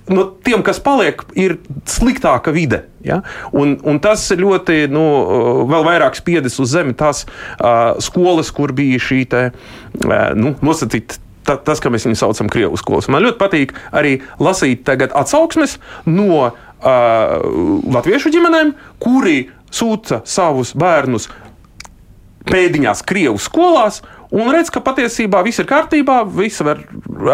no 0.09 0.25
tiem, 0.45 0.63
kas 0.65 0.81
paliek, 0.81 1.21
ir 1.37 1.59
sliktāka 1.89 2.53
vide. 2.55 2.85
Ja? 3.05 3.21
Un, 3.53 3.77
un 3.85 4.01
tas 4.01 4.25
ļoti, 4.33 4.87
nu, 4.93 5.05
vēl 5.69 5.87
vairāk 5.87 6.17
spiedis 6.19 6.59
uz 6.63 6.73
zemi 6.73 6.97
tās 6.97 7.27
uh, 7.29 7.99
skolas, 8.03 8.53
kur 8.55 8.73
bija 8.77 9.01
šī 9.03 9.23
te, 9.31 9.43
uh, 9.53 10.15
nu, 10.39 10.57
nosacīta 10.65 11.21
ta, 11.49 11.57
tas, 11.57 11.81
ka 11.81 11.93
mēs 11.93 12.07
viņu 12.09 12.21
saucam 12.21 12.51
Krievu 12.53 12.79
skolas. 12.81 13.09
Man 13.13 13.25
ļoti 13.25 13.41
patīk 13.41 13.75
arī 13.97 14.19
lasīt 14.43 14.85
tagad 14.89 15.15
atsauksmes 15.17 15.79
no 16.09 16.45
uh, 16.45 16.53
latviešu 17.97 18.33
ģimenēm, 18.35 18.75
kuri 19.03 19.41
sūta 19.73 20.23
savus 20.29 20.75
bērnus 20.79 21.29
pēdiņās 22.49 23.05
Krievu 23.09 23.41
skolās 23.43 24.03
un 24.31 24.51
redz, 24.53 24.71
ka 24.73 24.83
patiesībā 24.85 25.43
viss 25.47 25.61
ir 25.63 25.69
kārtībā. 25.69 26.21
Visi 26.39 26.65
var, 26.67 26.83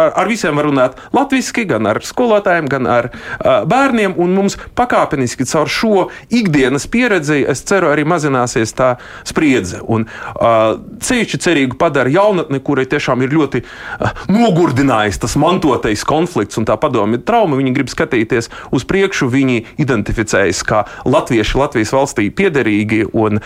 ar 0.05 0.31
visiem 0.31 0.57
var 0.59 0.69
runāt 0.69 0.99
latviešu, 1.15 1.67
gan 1.69 1.89
ar 1.91 2.01
skolotājiem, 2.05 2.69
gan 2.71 2.89
ar 2.91 3.11
uh, 3.13 3.63
bērniem. 3.69 4.17
Mums 4.35 4.57
pakāpeniski 4.79 5.47
caur 5.49 5.71
šo 5.71 6.09
ikdienas 6.33 6.87
pieredzi, 6.91 7.43
es 7.51 7.63
ceru, 7.67 7.91
arī 7.93 8.07
mazināsies 8.09 8.75
tā 8.77 8.95
spriedze. 9.27 9.83
Un 9.85 10.07
uh, 10.09 10.77
ceļš 11.05 11.37
cerīgi 11.45 11.79
padara 11.81 12.13
jaunatni, 12.13 12.63
kurai 12.65 12.87
tiešām 12.91 13.25
ir 13.25 13.35
ļoti 13.35 13.65
uh, 13.65 14.25
nogurdinājis 14.33 15.21
tas 15.23 15.37
mantotais 15.41 16.05
konflikts 16.09 16.61
un 16.61 16.69
tā 16.69 16.79
padomju 16.81 17.23
trauma. 17.27 17.59
Viņi 17.61 17.75
grib 17.77 17.93
skatīties 17.93 18.51
uz 18.75 18.87
priekšu, 18.89 19.31
viņi 19.33 19.65
identificējas 19.83 20.65
kā 20.67 20.85
latvieši 21.09 21.61
Latvijas 21.61 21.95
valstī 21.95 22.29
piederīgi 22.35 23.05
un 23.13 23.41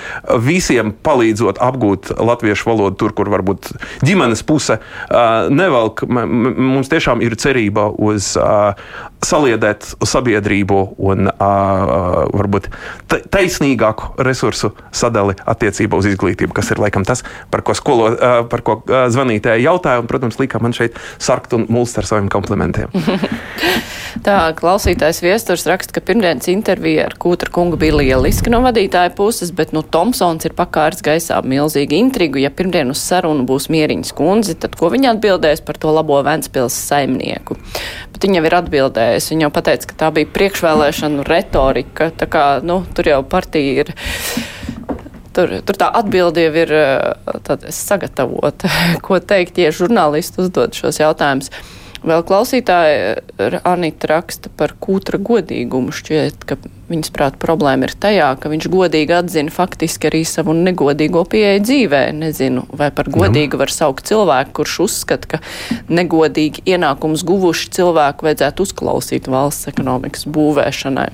visiem 0.44 0.92
palīdzot 1.04 1.60
apgūt 1.62 2.12
latviešu 2.18 2.70
valodu 2.70 2.98
tur, 3.00 3.14
kur 3.16 3.30
var 3.32 3.37
varbūt 3.38 3.70
ģimenes 4.06 4.44
puse 4.48 4.78
nevelk. 5.52 6.04
Mums 6.08 6.90
tiešām 6.92 7.22
ir 7.24 7.36
cerība 7.40 7.88
uz 7.94 8.34
saliedēt 9.24 9.86
sabiedrību 10.06 10.80
un 11.10 11.30
varbūt 11.38 12.68
taisnīgāku 13.32 14.22
resursu 14.26 14.72
sadali 14.94 15.36
attiecībā 15.48 15.98
uz 15.98 16.10
izglītību, 16.12 16.54
kas 16.56 16.72
ir 16.74 16.82
laikam 16.82 17.06
tas, 17.08 17.24
par 17.52 17.64
ko, 17.66 17.76
skolo, 17.78 18.12
par 18.50 18.64
ko 18.66 18.80
zvanītēji 18.86 19.66
jautāja. 19.66 20.02
Un, 20.02 20.10
protams, 20.10 20.38
lika 20.40 20.60
man 20.62 20.76
šeit 20.76 20.98
sarkt 21.18 21.54
un 21.56 21.66
mulst 21.72 21.98
ar 21.98 22.06
saviem 22.08 22.30
komplimentiem. 22.32 22.92
Tā 24.24 24.36
klausītājs 24.56 25.20
viesturs 25.22 25.64
raksta, 25.68 25.94
ka 25.94 26.02
pirmdienas 26.02 26.48
intervija 26.50 27.04
ar 27.06 27.14
Kūtra 27.20 27.52
kungu 27.54 27.78
bija 27.78 27.94
lieliska 28.00 28.50
no 28.50 28.58
vadītāja 28.64 29.12
puses, 29.14 29.52
bet 29.54 29.70
nu 29.76 29.84
Tomsons 29.86 30.48
ir 30.48 30.54
pakārts 30.58 31.04
gaisā 31.06 31.38
milzīgi 31.46 32.00
intrigu. 32.00 32.40
Ja 32.42 32.50
pirmdien 32.54 32.90
uz 32.90 33.02
sarunu 33.04 33.46
būs 33.48 33.68
mieriņas 33.70 34.14
kundze, 34.18 34.56
tad 34.58 34.74
ko 34.80 34.90
viņa 34.94 35.14
atbildēs 35.14 35.62
par 35.66 35.78
to 35.78 35.94
labo 35.94 36.18
Ventspils 36.26 36.76
saimnieku? 36.88 37.58
Bet 38.14 38.26
viņa 38.26 38.40
jau 38.40 38.48
ir 38.50 38.58
atbildējusi. 38.58 39.32
Viņa 39.34 39.46
jau 39.46 39.54
pateica, 39.54 39.90
ka 39.90 39.98
tā 40.02 40.12
bija 40.18 40.32
priekšvēlēšanu 40.34 41.26
retorika. 41.28 42.10
Tā 42.18 42.30
kā, 42.30 42.46
nu, 42.66 42.80
tur 42.98 43.12
jau 43.12 43.22
partija 43.28 43.84
ir. 43.84 43.94
Tur, 45.36 45.60
tur 45.62 45.78
tā 45.78 45.92
atbilde 45.94 46.48
jau 46.48 46.54
ir 46.64 46.74
sagatavota, 47.70 48.72
ko 49.06 49.20
teikt, 49.22 49.60
ja 49.62 49.70
žurnālisti 49.74 50.42
uzdod 50.42 50.74
šos 50.74 50.98
jautājumus. 51.04 51.52
Vēl 52.06 52.22
klausītāja 52.22 53.58
Anita 53.66 54.08
raksta 54.12 54.52
par 54.54 54.74
kūtra 54.78 55.18
godīgumu. 55.18 55.90
Šķiet, 55.94 56.44
ka 56.46 56.58
viņas 56.88 57.10
prāt 57.14 57.38
problēma 57.42 57.88
ir 57.88 57.94
tajā, 57.98 58.28
ka 58.38 58.50
viņš 58.52 58.68
godīgi 58.72 59.16
atzina 59.16 59.52
faktiski 59.52 60.10
arī 60.10 60.22
savu 60.28 60.54
negodīgo 60.56 61.24
pieeju 61.28 61.64
dzīvē. 61.66 62.02
Nezinu, 62.18 62.66
vai 62.70 62.90
par 62.94 63.10
godīgu 63.12 63.58
var 63.60 63.74
saukt 63.74 64.06
cilvēku, 64.10 64.54
kurš 64.60 64.78
uzskata, 64.86 65.34
ka 65.34 65.42
negodīgi 65.90 66.64
ienākums 66.70 67.26
guvuši 67.26 67.72
cilvēku 67.80 68.28
vajadzētu 68.28 68.68
uzklausīt 68.68 69.30
valsts 69.32 69.72
ekonomikas 69.72 70.28
būvēšanai. 70.30 71.10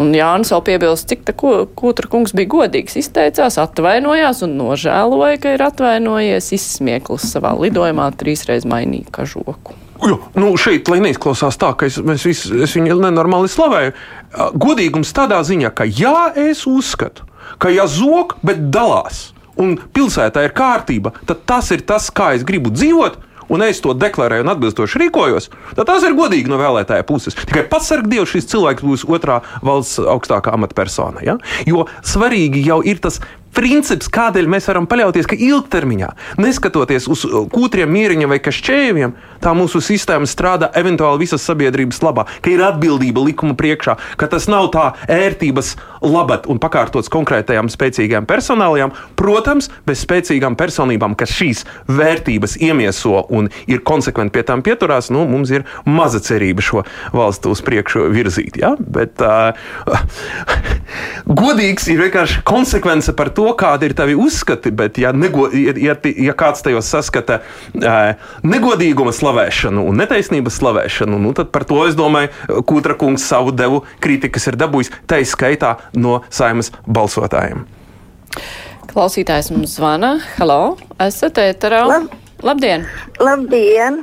Un 0.00 0.14
Jānis 0.16 0.52
vēl 0.54 0.62
piebilst, 0.64 1.08
cik 1.10 1.26
tā 1.28 1.34
kūtra 1.36 2.08
kungs 2.10 2.32
bija 2.36 2.48
godīgs, 2.54 2.96
izteicās, 3.00 3.58
atvainojās 3.60 4.40
un 4.46 4.56
nožēloja, 4.56 5.40
ka 5.42 5.54
ir 5.56 5.64
atvainojies, 5.66 6.52
izsmieklis 6.56 7.28
savā 7.34 7.52
lidojumā 7.58 8.08
trīsreiz 8.20 8.64
mainīja 8.68 9.12
kažoku. 9.20 9.76
Jo, 10.00 10.16
nu 10.40 10.54
šeit, 10.56 10.88
lai 10.88 11.02
neizklausās 11.04 11.58
tā, 11.60 11.74
ka 11.76 11.90
es, 11.90 11.98
vis, 12.24 12.46
es 12.48 12.76
viņu 12.76 12.96
nenormāli 13.02 13.50
slavēju, 13.52 13.92
godīgums 14.56 15.12
tādā 15.16 15.42
ziņā, 15.44 15.74
ka 15.76 15.84
jā, 15.84 16.30
es 16.40 16.64
uzskatu, 16.68 17.26
ka 17.60 17.72
ja 17.74 17.84
zog, 17.90 18.38
bet 18.46 18.70
dalās, 18.72 19.34
un 19.60 19.76
pilsētā 19.92 20.46
ir 20.46 20.56
kārtība, 20.56 21.12
tad 21.28 21.44
tas 21.48 21.68
ir 21.76 21.84
tas, 21.84 22.08
kā 22.08 22.32
es 22.38 22.46
gribu 22.48 22.72
dzīvot 22.72 23.20
un 23.50 23.64
es 23.66 23.82
to 23.84 23.94
deklarēju 23.98 24.46
un 24.46 24.52
atbilstoši 24.54 25.02
rīkojos, 25.04 25.50
tad 25.76 25.88
tas 25.90 26.06
ir 26.06 26.16
godīgi 26.18 26.50
no 26.50 26.60
vēlētāja 26.60 27.06
puses. 27.08 27.36
Tikai 27.38 27.66
pats 27.70 27.90
sarg 27.90 28.08
Dievs, 28.10 28.32
šis 28.34 28.48
cilvēks 28.52 28.86
būs 28.86 29.06
otrā 29.10 29.40
valsts 29.66 30.00
augstākā 30.00 30.54
amatpersona. 30.56 31.24
Ja? 31.26 31.36
Jo 31.68 31.86
svarīgi 32.06 32.62
jau 32.66 32.80
ir 32.86 33.02
tas 33.02 33.20
princips, 33.56 34.08
kādēļ 34.12 34.48
mēs 34.50 34.68
varam 34.70 34.86
paļauties, 34.90 35.28
ka 35.28 35.38
ilgtermiņā, 35.38 36.10
neskatoties 36.40 37.08
uz 37.10 37.24
kūtriem, 37.52 37.90
mieriņiem 37.90 38.32
vai 38.32 38.40
kašķējumiem, 38.42 39.14
tā 39.42 39.54
mūsu 39.56 39.82
sistēma 39.84 40.28
strādā 40.28 40.70
eventuāli 40.78 41.24
visas 41.24 41.44
sabiedrības 41.48 42.00
labā, 42.04 42.26
ka 42.44 42.52
ir 42.52 42.62
atbildība 42.64 43.24
likuma 43.26 43.56
priekšā, 43.58 43.96
ka 44.20 44.28
tas 44.30 44.48
nav 44.50 44.70
tā 44.74 44.90
ērtības 45.10 45.74
labad 46.04 46.46
un 46.50 46.60
pakārtots 46.62 47.10
konkrētajām 47.12 47.70
spēcīgām 47.72 48.28
personālajām, 48.30 48.94
protams, 49.18 49.70
bez 49.88 50.04
spēcīgām 50.04 50.56
personībām, 50.60 51.16
kas 51.18 51.34
šīs 51.36 51.64
vērtības 51.90 52.56
iemieso 52.60 53.24
un 53.34 53.50
ir 53.70 53.84
konsekventi 53.86 54.38
pie 54.38 54.46
tām 54.46 54.64
pieturās, 54.66 55.10
nu, 55.12 55.26
mums 55.28 55.52
ir 55.54 55.66
maza 55.88 56.20
cerība 56.24 56.64
šo 56.64 56.84
valstu 57.16 57.54
uz 57.54 57.64
priekšu 57.64 58.06
virzīt. 58.12 58.60
Ja? 58.60 58.74
Bet 58.80 59.20
uh, 59.24 59.56
godīgs 61.42 61.88
ir 61.92 62.04
vienkārši 62.04 62.44
konsekvence 62.48 63.14
par 63.16 63.32
to, 63.34 63.39
to, 63.40 63.48
kādi 63.58 63.88
ir 63.88 63.96
tavi 63.96 64.14
uzskati, 64.18 64.72
bet 64.76 65.00
ja, 65.00 65.14
nego, 65.16 65.48
ja, 65.56 65.74
ja, 65.80 65.96
ja 66.28 66.36
kāds 66.36 66.64
tajos 66.66 66.92
saskata 66.92 67.40
negodīguma 68.44 69.14
slavēšanu 69.16 69.86
un 69.88 70.00
netaisnības 70.02 70.60
slavēšanu, 70.60 71.20
nu, 71.24 71.34
tad 71.36 71.52
par 71.54 71.64
to 71.68 71.82
es 71.88 71.98
domāju, 71.98 72.32
Kūtra 72.68 72.96
kungs 73.00 73.24
savu 73.26 73.54
devu 73.56 73.82
kritikas 74.04 74.50
ir 74.50 74.60
dabūjis, 74.60 74.92
tā 75.08 75.22
izskaitā 75.24 75.76
no 75.96 76.20
saimas 76.28 76.72
balsotājiem. 76.86 77.64
Klausītājs 78.90 79.52
mums 79.54 79.76
zvana. 79.78 80.16
Halo, 80.36 80.76
esat 81.00 81.38
ēterā? 81.40 81.84
Lab 81.86 82.10
Labdien! 82.40 82.86
Labdien! 83.20 83.98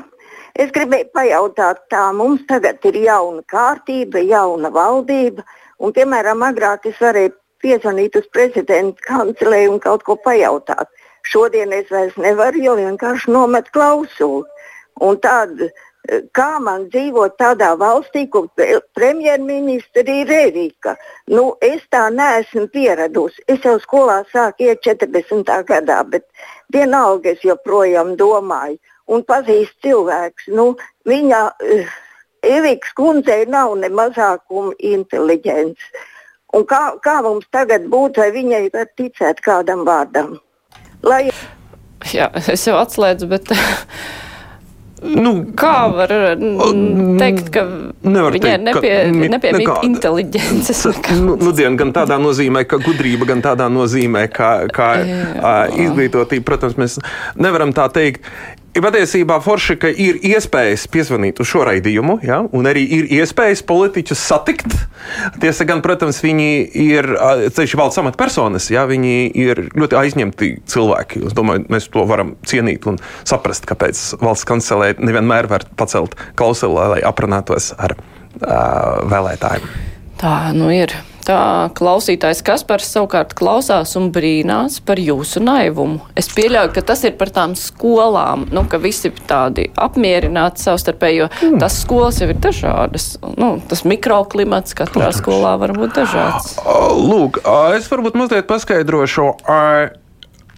Es 0.57 0.69
gribēju 0.73 1.07
pajautāt, 1.13 1.79
tā 1.89 2.03
mums 2.13 2.43
tagad 2.49 2.83
ir 2.85 2.99
jauna 3.01 3.41
kārtība, 3.49 4.21
jauna 4.21 4.69
valdība, 4.73 5.45
un, 5.81 5.93
piemēram, 5.93 6.43
agrāk 6.45 6.85
es 6.89 6.97
varēju 7.01 7.33
piezvanīt 7.63 8.15
uz 8.19 8.27
prezidenta 8.33 9.01
kancelēju 9.07 9.73
un 9.75 9.81
kaut 9.83 10.05
ko 10.07 10.17
pajautāt. 10.25 10.87
Šodien 11.27 11.73
es 11.75 11.89
vairs 11.91 12.15
nevaru, 12.21 12.61
jo 12.63 12.77
vienkārši 12.79 13.33
nomet 13.33 13.69
klausuli. 13.75 14.45
Un 15.07 15.19
tad, 15.21 15.59
eh, 15.61 16.21
kā 16.33 16.59
man 16.63 16.87
dzīvot 16.89 17.37
tādā 17.37 17.73
valstī, 17.77 18.29
kur 18.29 18.47
premjerministra 18.95 20.07
ir 20.07 20.31
Erika? 20.31 20.95
Nu, 21.27 21.55
es 21.61 21.81
tā 21.91 22.07
neesmu 22.13 22.67
pieradusi. 22.73 23.43
Es 23.47 23.59
jau 23.59 23.77
skolā 23.79 24.23
sāku 24.33 24.69
iet 24.69 24.81
40. 24.81 25.63
gadā, 25.63 26.01
bet 26.09 26.25
vienalga 26.73 27.31
es 27.31 27.41
joprojām 27.41 28.15
domāju. 28.15 28.79
Un 29.07 29.23
pazīst 29.23 29.75
cilvēks. 29.83 30.47
Nu, 30.47 30.75
viņa 31.05 31.41
uh, 31.47 31.95
Eviks 32.43 32.93
kundzei 32.93 33.45
nav 33.49 33.75
ne 33.77 33.89
mazākuma 33.89 34.73
inteliģents. 34.79 35.81
Un 36.55 36.63
kā, 36.67 36.81
kā 37.03 37.17
mums 37.25 37.47
tagad 37.51 37.89
būtu, 37.91 38.23
vai 38.23 38.31
viņai 38.35 38.63
var 38.73 38.87
ticēt 38.95 39.41
kādam 39.43 39.83
vārdam? 39.87 40.37
Lai... 41.03 41.27
Jā, 42.13 42.29
es 42.47 42.63
jau 42.69 42.77
atslēdzu, 42.79 43.27
bet. 43.33 43.51
Nu, 44.97 45.31
Kā 45.53 45.91
var 45.93 46.09
teikt, 46.09 47.49
ka 47.53 47.63
viņai 48.01 48.53
nepie, 48.63 48.93
nepiemīt 49.29 49.83
inteliģences? 49.85 50.79
Nu, 51.21 51.35
nu, 51.37 51.51
dien, 51.53 51.77
gan 51.77 51.91
tādā 51.93 52.17
nozīmē, 52.21 52.63
ka 52.65 52.79
gudrība, 52.81 53.27
gan 53.29 53.43
tādā 53.45 53.67
nozīmē, 53.69 54.25
ka, 54.33 54.49
kā 54.73 54.89
izglītotība, 55.85 56.47
protams, 56.49 56.79
mēs 56.81 56.97
nevaram 57.37 57.75
tā 57.77 57.85
teikt. 57.93 58.25
Ir 58.75 58.83
patiesībā 58.83 59.39
forši, 59.41 59.75
ka 59.81 59.89
ir 59.89 60.19
iespējas 60.27 60.83
piezvanīt 60.93 61.39
uz 61.41 61.49
šo 61.49 61.63
raidījumu, 61.65 62.19
ja, 62.27 62.43
un 62.53 62.67
arī 62.69 62.83
ir 62.99 63.07
iespējas 63.17 63.63
politiķus 63.65 64.21
satikt. 64.29 64.75
Tiesa 65.41 65.65
gan, 65.65 65.81
protams, 65.85 66.19
viņi 66.21 66.49
ir 66.83 67.09
ceļš 67.55 67.73
valsts 67.79 68.03
amatpersonas, 68.03 68.69
ja, 68.73 68.85
viņi 68.89 69.15
ir 69.33 69.63
ļoti 69.73 69.97
aizņemti 69.97 70.51
cilvēki. 70.69 71.23
Es 71.29 71.37
domāju, 71.37 71.65
mēs 71.73 71.89
to 71.93 72.05
varam 72.09 72.35
cienīt 72.45 72.85
un 72.91 73.01
saprast, 73.27 73.65
kāpēc 73.69 74.03
valsts 74.21 74.45
kancelē 74.49 74.93
nevienmēr 74.99 75.49
var 75.49 75.65
pacelt 75.79 76.13
klausuli, 76.37 76.77
lai 76.93 77.03
aprunātos 77.07 77.71
ar 77.81 77.97
uh, 77.97 79.07
vēlētājiem. 79.09 79.69
Tā 80.21 80.37
nu 80.57 80.69
ir. 80.73 80.93
Tā 81.27 81.67
klausītājs 81.75 82.39
Kaspars 82.45 82.87
savukārt 82.93 83.33
klausās 83.35 83.97
un 83.99 84.05
brīnās 84.15 84.77
par 84.87 84.99
jūsu 85.01 85.41
naivumu. 85.43 85.99
Es 86.15 86.29
pieļauju, 86.31 86.71
ka 86.77 86.83
tas 86.87 87.03
ir 87.03 87.17
par 87.19 87.33
tām 87.35 87.55
skolām, 87.59 88.45
nu, 88.55 88.63
ka 88.71 88.79
visi 88.79 89.11
tādi 89.27 89.65
apmierināti 89.75 90.63
savstarpēji, 90.63 91.19
jo 91.19 91.27
mm. 91.33 91.59
tas 91.59 91.81
skolas 91.83 92.21
jau 92.23 92.29
ir 92.31 92.39
dažādas. 92.39 93.09
Nu, 93.35 93.57
tas 93.67 93.83
mikroklimats 93.83 94.77
katrā 94.77 95.09
Protams. 95.09 95.19
skolā 95.19 95.53
var 95.59 95.75
būt 95.75 95.99
dažāds. 95.99 96.55
Lūk, 96.95 97.41
es 97.75 97.91
varbūt 97.91 98.15
mazliet 98.15 98.47
paskaidrošu. 98.47 99.27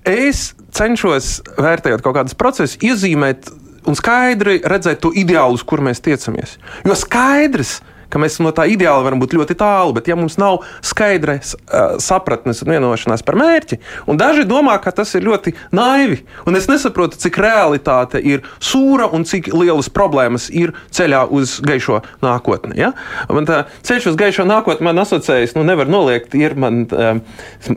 Es 0.05 0.51
cenšos, 0.77 1.39
vērtējot 1.57 2.05
kaut 2.05 2.21
kādus 2.21 2.37
procesus, 2.37 2.77
iezīmēt 2.85 3.49
un 3.89 3.97
skaidri 3.97 4.59
redzēt 4.61 5.01
to 5.01 5.09
ideālu, 5.17 5.57
uz 5.57 5.65
kur 5.65 5.81
mēs 5.81 6.05
tiecamies. 6.05 6.59
Jo 6.85 6.93
skaidrs, 6.93 7.79
ka 7.81 7.98
ka 8.09 8.21
mēs 8.21 8.39
no 8.43 8.51
tā 8.55 8.65
ideāli 8.71 9.05
varam 9.05 9.21
būt 9.21 9.35
ļoti 9.37 9.57
tālu, 9.59 9.93
bet 9.97 10.09
ja 10.09 10.17
mums 10.19 10.37
nav 10.41 10.63
skaidras 10.85 11.55
uh, 11.55 11.97
sapratnes 12.01 12.63
un 12.63 12.73
vienošanās 12.73 13.23
par 13.25 13.37
mērķi, 13.39 13.79
un 14.09 14.19
daži 14.19 14.45
domā, 14.49 14.77
ka 14.81 14.93
tas 14.95 15.13
ir 15.17 15.25
ļoti 15.27 15.55
naivi, 15.75 16.21
un 16.49 16.57
es 16.59 16.69
nesaprotu, 16.71 17.19
cik 17.21 17.39
realitāte 17.41 18.21
ir 18.23 18.43
sūra 18.63 19.09
un 19.13 19.25
cik 19.29 19.51
lielas 19.53 19.91
problēmas 19.93 20.49
ir 20.49 20.73
ceļā 20.95 21.25
uz 21.35 21.57
gaišo 21.65 22.01
nākotni. 22.25 22.77
Ja? 22.79 22.91
Man 23.29 23.47
tā 23.49 23.63
ceļš 23.85 24.11
uz 24.13 24.19
gaišo 24.19 24.45
nākotni 24.49 24.87
man 24.89 25.01
asociējas, 25.03 25.55
nu 25.57 25.65
nevar 25.67 25.89
noliegt, 25.91 26.35
ir 26.37 26.55
man 26.59 26.85
um, 26.87 27.21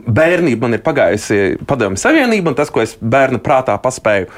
bērnība, 0.07 0.67
man 0.67 0.77
ir 0.77 0.83
pagājusi 0.85 1.59
padomju 1.69 2.01
savienība, 2.01 2.51
un 2.51 2.57
tas, 2.57 2.71
ko 2.73 2.83
es 2.83 2.95
bērna 2.99 3.41
prātā 3.43 3.75
paspēju 3.81 4.29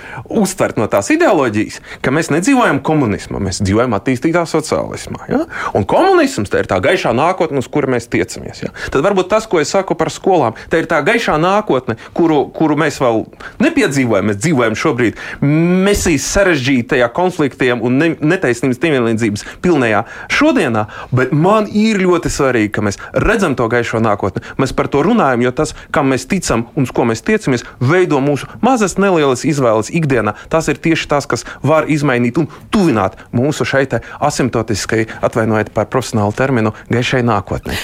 uztvert 0.41 0.79
no 0.79 0.88
tās 0.91 1.12
ideoloģijas, 1.13 1.79
ka 2.03 2.13
mēs 2.15 2.31
nedzīvojam 2.34 2.81
komunismā, 2.86 3.41
mēs 3.43 3.62
dzīvojam 3.63 3.95
attīstītā 3.97 4.45
sociālismā. 4.49 5.29
Ja? 5.31 5.43
Un 5.77 5.85
Un 5.86 5.89
komunisms 5.91 6.50
ir 6.58 6.65
tā 6.65 6.80
gaišā 6.82 7.12
nākotne, 7.13 7.62
uz 7.62 7.67
kuru 7.69 7.91
mēs 7.93 8.08
tiecamies. 8.10 8.63
Ja? 8.63 8.71
Tad 8.89 9.04
varbūt 9.06 9.28
tas, 9.30 9.45
ko 9.45 9.60
es 9.62 9.69
saku 9.69 9.93
par 9.93 10.10
skolām, 10.10 10.56
tā 10.71 10.80
ir 10.82 10.88
tā 10.89 10.98
gaišā 11.06 11.36
nākotne, 11.38 11.93
kuru, 12.17 12.48
kuru 12.56 12.78
mēs 12.80 12.98
vēl 13.04 13.21
nepiedzīvojam. 13.62 14.32
Mēs 14.32 14.39
dzīvojam 14.41 14.78
šobrīd 14.82 15.19
mesijas 15.45 16.26
sarežģītajā 16.34 17.10
konfliktiem 17.13 17.84
un 17.86 18.00
ne, 18.02 18.08
netaisnības 18.17 18.82
nevienlīdzības 18.82 19.45
pilnajā 19.62 20.02
šodienā, 20.34 20.88
bet 21.13 21.36
man 21.38 21.69
ir 21.69 22.02
ļoti 22.02 22.34
svarīgi, 22.34 22.74
ka 22.74 22.86
mēs 22.88 22.98
redzam 23.13 23.54
to 23.54 23.69
gaišo 23.69 24.02
nākotni. 24.02 24.41
Mēs 24.58 24.74
par 24.74 24.89
to 24.89 25.06
runājam, 25.06 25.45
jo 25.45 25.54
tas, 25.54 25.76
kam 25.93 26.10
mēs 26.15 26.26
ticam 26.32 26.65
un 26.74 26.89
uz 26.89 26.95
ko 26.95 27.06
mēs 27.06 27.21
tiecamies, 27.28 27.67
veido 27.78 28.24
mūsu 28.26 28.50
mazas 28.65 28.98
nelielas 28.98 29.45
izvēles 29.45 29.93
ikdienā. 29.93 30.34
Tas 30.50 30.65
ir 30.74 30.82
tieši 30.82 31.12
tas, 31.13 31.30
kas 31.30 31.45
var 31.62 31.86
izmainīt 31.93 32.41
un 32.41 32.50
tuvināt 32.74 33.21
mūsu 33.36 33.69
šai 33.69 33.86
asimptotiskai 34.26 35.06
atvainojiet 35.21 35.74
par 35.75 35.89
profesionālu 35.91 36.33
terminu 36.35 36.73
gaišai 36.91 37.21
nākotnē. 37.27 37.77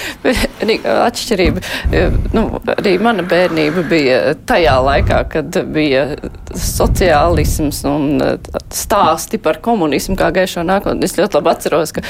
Atšķirība. 0.92 1.64
Nu, 2.36 2.46
arī 2.76 2.96
mana 3.04 3.26
bērnība 3.28 3.86
bija 3.92 4.20
tajā 4.50 4.78
laikā, 4.86 5.24
kad 5.32 5.62
bija 5.76 6.06
sociālisms 6.56 7.84
un 7.90 8.24
stāsti 8.72 9.42
par 9.42 9.62
komunismu 9.64 10.18
kā 10.20 10.32
gaišo 10.36 10.66
nākotni. 10.68 11.08
Es 11.08 11.18
ļoti 11.20 11.40
labi 11.40 11.54
atceros, 11.54 11.94
ka 11.96 12.06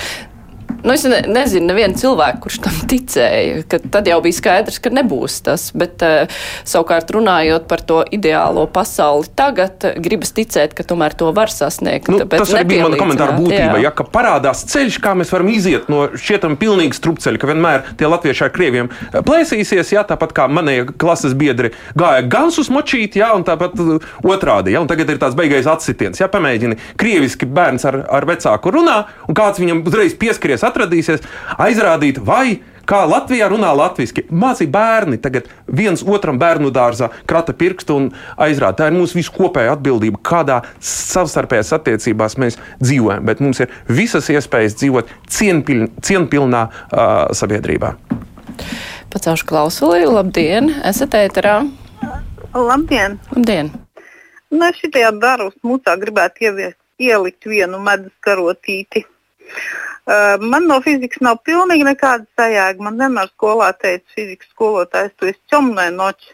Nu, 0.84 0.94
es 0.94 1.04
ne, 1.06 1.22
nezinu, 1.30 1.68
nevienu 1.70 1.98
cilvēku, 2.00 2.46
kurš 2.46 2.60
tam 2.66 2.78
ticēja, 2.90 3.62
tad 3.70 4.08
jau 4.10 4.18
bija 4.24 4.38
skaidrs, 4.38 4.80
ka 4.82 4.92
nebūs 4.94 5.38
tas. 5.46 5.68
Bet 5.78 6.02
uh, 6.06 6.32
savukārt 6.68 7.12
runājot 7.14 7.68
par 7.70 7.84
to 7.86 8.02
ideālo 8.14 8.66
pasauli 8.72 9.30
tagad, 9.38 9.86
gribas 10.02 10.34
ticēt, 10.38 10.74
ka 10.78 10.86
tomēr 10.88 11.16
to 11.18 11.30
var 11.36 11.54
sasniegt. 11.54 12.10
Nu, 12.12 12.24
tas 12.26 12.54
arī 12.56 12.66
bija 12.74 12.88
mana 12.88 13.00
komentāra 13.00 13.38
būtība. 13.38 13.78
Jā. 13.78 13.86
Ja, 13.86 13.94
ka 13.96 14.06
parādās 14.10 14.64
ceļš, 14.72 14.98
kā 15.04 15.14
mēs 15.18 15.34
varam 15.34 15.52
iziet 15.54 15.90
no 15.92 16.08
šietam 16.18 16.58
pilnīgi 16.62 16.98
strupceļa, 16.98 17.42
ka 17.42 17.52
vienmēr 17.52 17.86
tie 18.00 18.10
latvieši 18.10 18.46
ar 18.48 18.54
krieviem 18.56 18.92
plēsīsies, 19.14 19.94
jā, 19.96 20.06
tāpat 20.08 20.34
kā 20.38 20.48
manējie 20.52 20.88
klases 21.02 21.38
biedri 21.38 21.74
gāja 21.98 22.26
gan 22.32 22.50
uz 22.52 22.70
močīti, 22.74 23.22
jā, 23.22 23.32
un 23.38 23.46
tāpat 23.48 23.78
otrādi. 24.26 24.74
Jā, 24.76 24.82
un 24.84 24.90
tagad 24.90 25.14
ir 25.14 25.22
tāds 25.22 25.38
beigais 25.38 25.70
atsitiens. 25.70 26.20
Jā, 26.22 26.28
pamēģini 26.32 26.78
krieviski 27.00 27.48
bērns 27.48 27.86
ar, 27.88 28.02
ar 28.12 28.28
vecāku 28.30 28.74
runā, 28.74 28.98
un 29.30 29.38
kāds 29.38 29.62
viņam 29.62 29.84
uzreiz 29.88 30.18
pieskaries 30.20 30.66
atradīsies, 30.72 31.24
aizrādīt, 31.62 32.18
vai 32.26 32.62
kā 32.92 33.02
Latvijā 33.08 33.48
runā 33.52 33.72
latviešu. 33.78 34.26
Mācīja 34.34 34.72
bērni 34.72 35.20
tagad 35.22 35.48
viens 35.68 36.04
otram 36.04 36.40
bērnu 36.42 36.72
dārzā 36.74 37.12
krata 37.30 37.56
pirkstu 37.58 37.98
un 38.00 38.10
aizrāda. 38.42 38.82
Tā 38.82 38.90
ir 38.90 38.98
mūsu 38.98 39.20
visu 39.20 39.34
kopēja 39.36 39.76
atbildība, 39.78 40.22
kādā 40.26 40.62
savstarpējās 40.92 41.74
attiecībās 41.78 42.38
mēs 42.42 42.60
dzīvojam. 42.82 43.28
Bet 43.30 43.44
mums 43.44 43.62
ir 43.64 43.72
visas 43.88 44.30
iespējas 44.34 44.78
dzīvot 44.82 45.12
cienpiln, 45.32 45.92
cienpilnā 46.04 46.66
uh, 46.68 47.30
sabiedrībā. 47.38 47.94
Pacaušu 49.12 49.48
klausuli, 49.48 50.04
labdien, 50.08 50.72
esat 50.88 51.16
ēterā. 51.20 51.62
Labdien! 52.56 53.20
Labdien. 53.32 53.72
Nu, 54.52 54.66
es 54.68 54.80
šitajā 54.82 55.14
dārza 55.20 55.54
smūcā 55.62 55.96
gribētu 56.00 56.48
ieviest, 56.50 56.80
ielikt 57.00 57.48
vienu 57.48 57.80
medus 57.84 58.12
karotīti. 58.24 59.06
Uh, 60.02 60.42
man 60.42 60.66
no 60.66 60.80
fizikas 60.82 61.22
nav 61.22 61.44
pilnīgi 61.46 61.86
nekāda 61.86 62.26
sajēga. 62.40 62.82
Man 62.82 62.98
vienmēr 62.98 63.30
skolā 63.36 63.70
teica, 63.78 64.06
fizikas 64.16 64.50
skolotājs, 64.56 65.14
tu 65.18 65.30
esi 65.30 65.40
ķomnē 65.54 65.92
noči. 65.94 66.34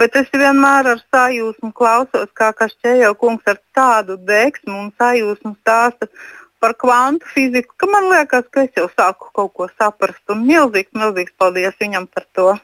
Bet 0.00 0.16
es 0.18 0.30
vienmēr 0.32 0.88
ar 0.94 1.02
sajūsmu 1.12 1.70
klausos, 1.76 2.30
kā 2.34 2.48
Kašķējo 2.56 3.12
kungs 3.20 3.44
ar 3.52 3.60
tādu 3.76 4.16
deksmu 4.30 4.78
un 4.86 4.88
sajūsmu 4.98 5.52
stāsta 5.60 6.08
par 6.64 6.72
kvantu 6.80 7.28
fiziku, 7.34 7.76
ka 7.76 7.86
man 7.92 8.08
liekas, 8.08 8.48
ka 8.50 8.64
es 8.64 8.72
jau 8.78 8.88
sāku 8.96 9.28
kaut 9.36 9.52
ko 9.52 9.68
saprast. 9.76 10.22
Un 10.32 10.46
milzīgs, 10.48 10.94
milzīgs 10.96 11.36
paldies 11.38 11.76
viņam 11.82 12.08
par 12.08 12.26
to. 12.32 12.54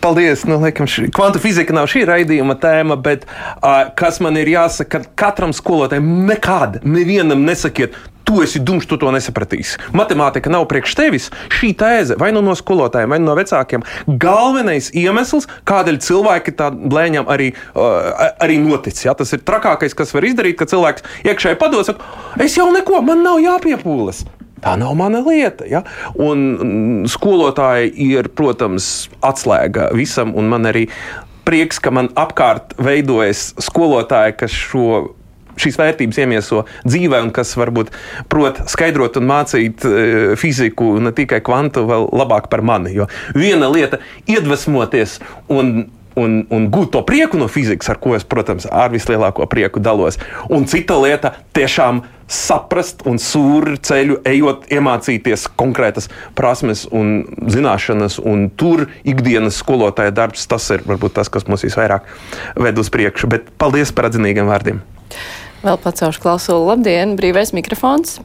Paldies! 0.00 0.44
Nu, 0.48 0.56
laikam, 0.62 0.88
šī, 0.88 1.10
kvantu 1.14 1.40
fizika 1.42 1.74
nav 1.76 1.88
šī 1.90 2.06
raidījuma 2.08 2.56
tēma, 2.60 2.96
bet 3.00 3.26
uh, 3.26 3.90
kas 3.98 4.20
man 4.24 4.38
ir 4.40 4.48
jāsaka, 4.48 5.02
katram 5.18 5.52
skolotājam 5.56 6.08
nekad, 6.28 6.80
nevienam 6.88 7.44
nesakiet, 7.44 7.96
tu 8.24 8.42
esi 8.44 8.62
dumjš, 8.62 8.86
tu 8.86 8.98
to 9.02 9.10
nesapratīsi. 9.12 9.80
Matemātika 9.96 10.52
nav 10.52 10.68
priekš 10.70 10.94
tevis. 10.98 11.28
Šī 11.50 11.72
tēze 11.78 12.16
vai 12.20 12.30
nu 12.34 12.42
no 12.46 12.54
skolotājiem, 12.56 13.10
vai 13.10 13.18
nu 13.22 13.30
no 13.30 13.36
vecākiem, 13.38 13.84
galvenais 14.22 14.92
iemesls, 14.96 15.48
kādēļ 15.68 16.00
cilvēki 16.06 16.54
tā 16.58 16.70
blēņam 16.70 17.30
arī, 17.32 17.50
uh, 17.74 18.28
arī 18.40 18.60
notic. 18.62 19.02
Ja? 19.04 19.16
Tas 19.18 19.34
ir 19.36 19.42
trakākais, 19.44 19.96
kas 19.98 20.14
var 20.16 20.28
izdarīt, 20.28 20.60
ka 20.60 20.70
cilvēks 20.70 21.06
iekšēji 21.26 21.60
padodas, 21.60 21.96
es 22.40 22.56
jau 22.58 22.70
neko, 22.74 23.02
man 23.04 23.26
nav 23.26 23.42
jāpiepūlas. 23.42 24.24
Tā 24.60 24.76
nav 24.80 24.92
mana 24.98 25.22
lieta. 25.24 25.66
Ja? 25.68 25.84
Un 26.20 27.06
skolotāji 27.08 27.94
ir, 28.10 28.28
protams, 28.36 29.08
atslēga 29.24 29.90
visam, 29.96 30.34
un 30.36 30.50
man 30.52 30.68
arī 30.68 30.86
prieks, 31.48 31.80
ka 31.82 31.92
man 31.94 32.10
apkārt 32.18 32.76
veidojas 32.80 33.50
skolotāji, 33.62 34.36
kas 34.42 34.54
šo 34.54 34.90
šīs 35.60 35.78
vērtības 35.80 36.20
iemieso 36.22 36.64
dzīvē, 36.86 37.20
un 37.26 37.32
kas 37.36 37.52
varbūt 37.58 37.92
prot 38.32 38.62
skaidrot 38.70 39.18
un 39.20 39.28
mācīt 39.28 39.84
e, 39.84 39.94
fiziku, 40.40 40.94
ne 41.02 41.12
tikai 41.16 41.42
kvantu, 41.44 41.84
vēl 41.90 42.08
labāk 42.16 42.48
par 42.52 42.64
mani. 42.66 42.94
Jo 42.96 43.08
viena 43.36 43.68
lieta 43.72 44.00
ir 44.24 44.40
iedvesmoties 44.40 45.18
un 45.52 45.90
un, 46.18 46.40
un 46.50 46.68
gūt 46.72 46.92
to 46.94 47.02
prieku 47.06 47.38
no 47.40 47.48
fizikas, 47.50 47.90
ar 47.92 48.00
ko 48.02 48.14
es, 48.16 48.24
protams, 48.26 48.66
ar 48.66 48.90
vislielāko 48.92 49.46
prieku 49.50 49.82
dalos. 49.82 50.18
Un 50.50 50.66
cita 50.70 50.96
lieta- 51.00 51.34
tiešām 51.56 52.02
saprast 52.30 53.02
un 53.10 53.18
sūri 53.18 53.76
ceļu, 53.82 54.20
ejot, 54.24 54.68
iemācīties 54.70 55.48
konkrētas 55.58 56.08
prasmes 56.38 56.86
un 56.90 57.24
zināšanas, 57.50 58.20
un 58.22 58.50
tur 58.50 58.86
ikdienas 59.04 59.58
skolotāja 59.58 60.14
darbs, 60.14 60.46
tas 60.46 60.70
ir 60.70 60.86
varbūt 60.86 61.18
tas, 61.18 61.28
kas 61.28 61.48
mums 61.50 61.66
visvairāk 61.66 62.06
ved 62.56 62.78
uz 62.78 62.90
priekšu. 62.90 63.28
Bet 63.28 63.50
paldies 63.58 63.92
par 63.92 64.10
atzinīgiem 64.10 64.46
vārdiem! 64.46 64.80
Vēl 65.60 65.76
pacaušu 65.76 66.22
klausulu. 66.22 66.70
Labdien, 66.70 67.18
brīvais 67.18 67.52
mikrofons! 67.52 68.20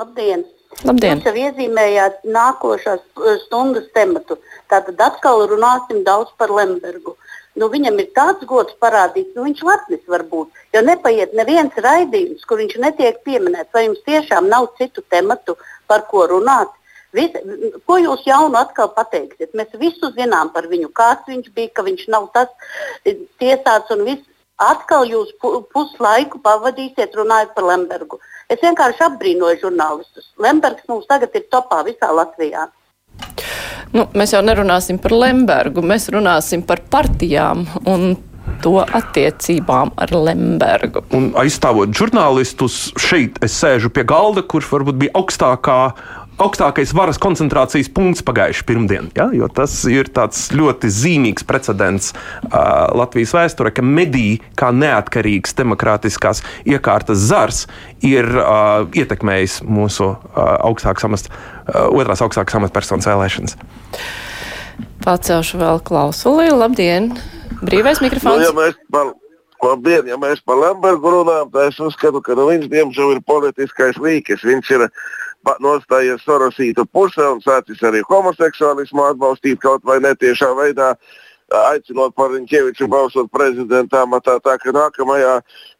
Labdien! 0.00 0.44
Labdien! 0.80 1.20
Jūs 1.20 1.28
jau 1.28 1.46
iezīmējāt 1.46 2.24
nākošās 2.24 3.02
stundas 3.44 3.86
tematu. 3.94 4.38
Tātad 4.72 5.00
atkal 5.04 5.44
runāsim 5.50 6.02
daudz 6.06 6.32
par 6.40 6.50
Lembergu. 6.50 7.14
Nu, 7.60 7.68
viņam 7.68 7.98
ir 8.00 8.08
tāds 8.16 8.46
gods 8.48 8.72
parādīts, 8.80 9.34
nu, 9.36 9.44
viņš 9.44 9.60
lepnis 9.68 10.04
var 10.08 10.24
būt. 10.30 10.62
Jo 10.72 10.80
nepaiet 10.86 11.34
neviens 11.36 11.76
raidījums, 11.86 12.46
kur 12.48 12.62
viņš 12.62 12.78
netiek 12.80 13.20
pieminēts. 13.26 13.72
Vai 13.76 13.84
jums 13.86 14.00
tiešām 14.08 14.48
nav 14.48 14.70
citu 14.78 15.04
tematu, 15.12 15.58
par 15.86 16.06
ko 16.08 16.24
runāt? 16.30 16.72
Vis, 17.12 17.34
ko 17.84 17.98
jūs 18.00 18.24
jaunu 18.24 18.56
atkal 18.56 18.88
pateiksiet? 18.96 19.52
Mēs 19.52 19.74
visu 19.76 20.08
zinām 20.16 20.48
par 20.54 20.70
viņu, 20.72 20.88
kāds 20.96 21.28
viņš 21.28 21.52
bija, 21.52 21.74
ka 21.76 21.84
viņš 21.84 22.06
nav 22.14 22.30
tas 22.32 22.48
tiesāts 23.04 23.92
un 23.92 24.06
viss. 24.08 24.28
Atkal 24.62 25.08
jūs 25.10 25.32
puslaiku 25.74 26.38
pavadīsiet 26.40 27.16
runājot 27.18 27.52
par 27.56 27.66
Lembergu. 27.66 28.20
Es 28.52 28.60
vienkārši 28.60 29.06
apbrīnoju 29.06 29.62
žurnālistus. 29.62 30.28
Lembergs 30.42 30.84
mums 30.90 31.08
tagad 31.08 31.32
ir 31.38 31.46
topā 31.52 31.80
visā 31.86 32.10
Latvijā. 32.12 32.66
Nu, 33.92 34.06
mēs 34.16 34.32
jau 34.32 34.42
nerunāsim 34.44 34.98
par 35.00 35.14
Lembergu, 35.16 35.84
mēs 35.84 36.08
runāsim 36.12 36.64
par 36.68 36.80
partijām 36.92 37.64
un 37.88 38.14
to 38.62 38.78
attiecībām 38.82 39.92
ar 40.00 40.12
Lembergu. 40.14 41.02
Un 41.16 41.30
aizstāvot 41.38 41.92
žurnālistus, 41.96 42.92
šeit 43.00 43.40
es 43.44 43.56
sēžu 43.58 43.90
pie 43.92 44.04
galda, 44.08 44.44
kurš 44.44 44.70
varbūt 44.72 45.00
bija 45.02 45.14
augstākā 45.18 45.78
augstākais 46.40 46.92
varas 46.96 47.18
koncentrācijas 47.22 47.90
punkts 47.92 48.24
pagājušajā 48.26 48.66
pirmdienā. 48.68 49.10
Ja? 49.18 49.28
Jo 49.34 49.48
tas 49.52 49.74
ir 49.90 50.08
ļoti 50.08 50.90
zīmīgs 50.92 51.46
precedents 51.48 52.12
uh, 52.12 52.88
Latvijas 52.96 53.34
vēsturē, 53.36 53.72
ka 53.74 53.84
mediji 53.84 54.40
kā 54.58 54.72
neatkarīgs 54.74 55.56
demokrātiskās 55.58 56.42
iekārtas 56.64 57.22
zars 57.28 57.66
ir 58.00 58.28
uh, 58.32 58.88
ietekmējis 58.96 59.60
mūsu 59.66 60.12
uh, 60.12 60.42
augstākās 60.64 61.08
amata, 61.08 61.32
uh, 61.32 61.88
otrās 61.92 62.24
augstākās 62.24 62.60
amatpersonas 62.62 63.08
vēlēšanas. 63.10 63.58
Pacelšu 65.02 65.58
vēl 65.60 65.82
klausuli. 65.84 66.48
Labdien! 66.54 67.12
Brīvais 67.62 68.00
mikrofons! 68.02 68.40
Nu, 68.40 68.48
ja 68.48 68.54
mēs 68.56 68.78
par, 68.90 69.12
labdien, 69.62 70.06
ja 70.10 70.18
mēs 70.20 70.42
par 70.46 70.58
Lembergu 70.58 71.12
runājam, 71.14 71.50
tad 71.52 71.72
es 71.72 71.80
uzskatu, 71.82 72.22
ka 72.24 72.36
nu, 72.38 72.48
viņš 72.50 72.70
diemžēl 72.72 73.16
ir 73.16 73.20
politiskais 73.26 73.98
līķis. 74.02 74.46
Viņš 74.46 74.72
ir 74.78 74.86
nostājies 75.60 76.22
Sorosīta 76.26 76.84
pusē 76.84 77.28
un 77.34 77.40
sācis 77.42 77.82
arī 77.82 78.02
homoseksuālismu 78.08 79.04
atbalstīt 79.10 79.60
kaut 79.60 79.84
vai 79.84 79.98
netiešā 80.00 80.52
veidā. 80.58 80.94
Aicinot 81.52 82.14
par 82.16 82.30
Riņķeviču 82.32 82.88
balsot 82.90 83.28
prezidentā, 83.32 84.04
tā, 84.24 84.36
tā 84.44 84.56
ka 84.60 84.72
nākamajā 84.74 85.34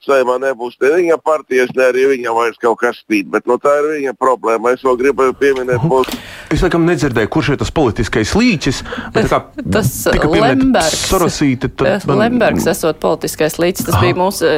saimā 0.05 0.39
nebūs 0.43 0.77
ne 0.83 0.91
viņa 0.97 1.19
partijas, 1.25 1.71
ne 1.77 1.87
arī 1.89 2.07
viņam 2.17 2.37
vairs 2.37 2.59
kaut 2.63 2.81
kas 2.83 2.99
spīd. 3.03 3.31
Bet 3.33 3.47
no, 3.49 3.57
tā 3.63 3.75
ir 3.81 3.89
viņa 3.97 4.15
problēma. 4.21 4.75
Es 4.75 4.85
vēl 4.85 4.99
gribēju 5.01 5.37
pieminēt 5.41 5.87
mūsu. 5.89 6.19
Es 6.53 6.65
laikam 6.65 6.85
nedzirdēju, 6.89 7.31
kurš 7.33 7.55
ir 7.55 7.61
tas 7.63 7.73
politiskais 7.75 8.35
līķis. 8.37 8.83
Tas, 9.15 9.33
tas 9.73 9.95
Lembergs. 10.33 11.07
Sorosīti, 11.09 11.71
tad, 11.79 12.05
man... 12.11 12.25
Lembergs 12.27 12.69
esot 12.73 13.01
politiskais 13.03 13.59
līķis, 13.63 13.89
tas 13.89 13.97
Aha. 13.99 14.05
bija 14.05 14.19
mūsu 14.19 14.53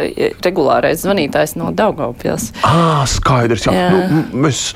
regulārais 0.45 1.05
zvanītājs 1.05 1.57
no 1.61 1.71
Daugavpils. 1.77 2.51
Ah, 2.67 3.05
skaidrs. 3.11 3.69
Jā. 3.69 3.75
Jā. 3.79 4.05
Nu, 4.11 4.45
mēs 4.47 4.73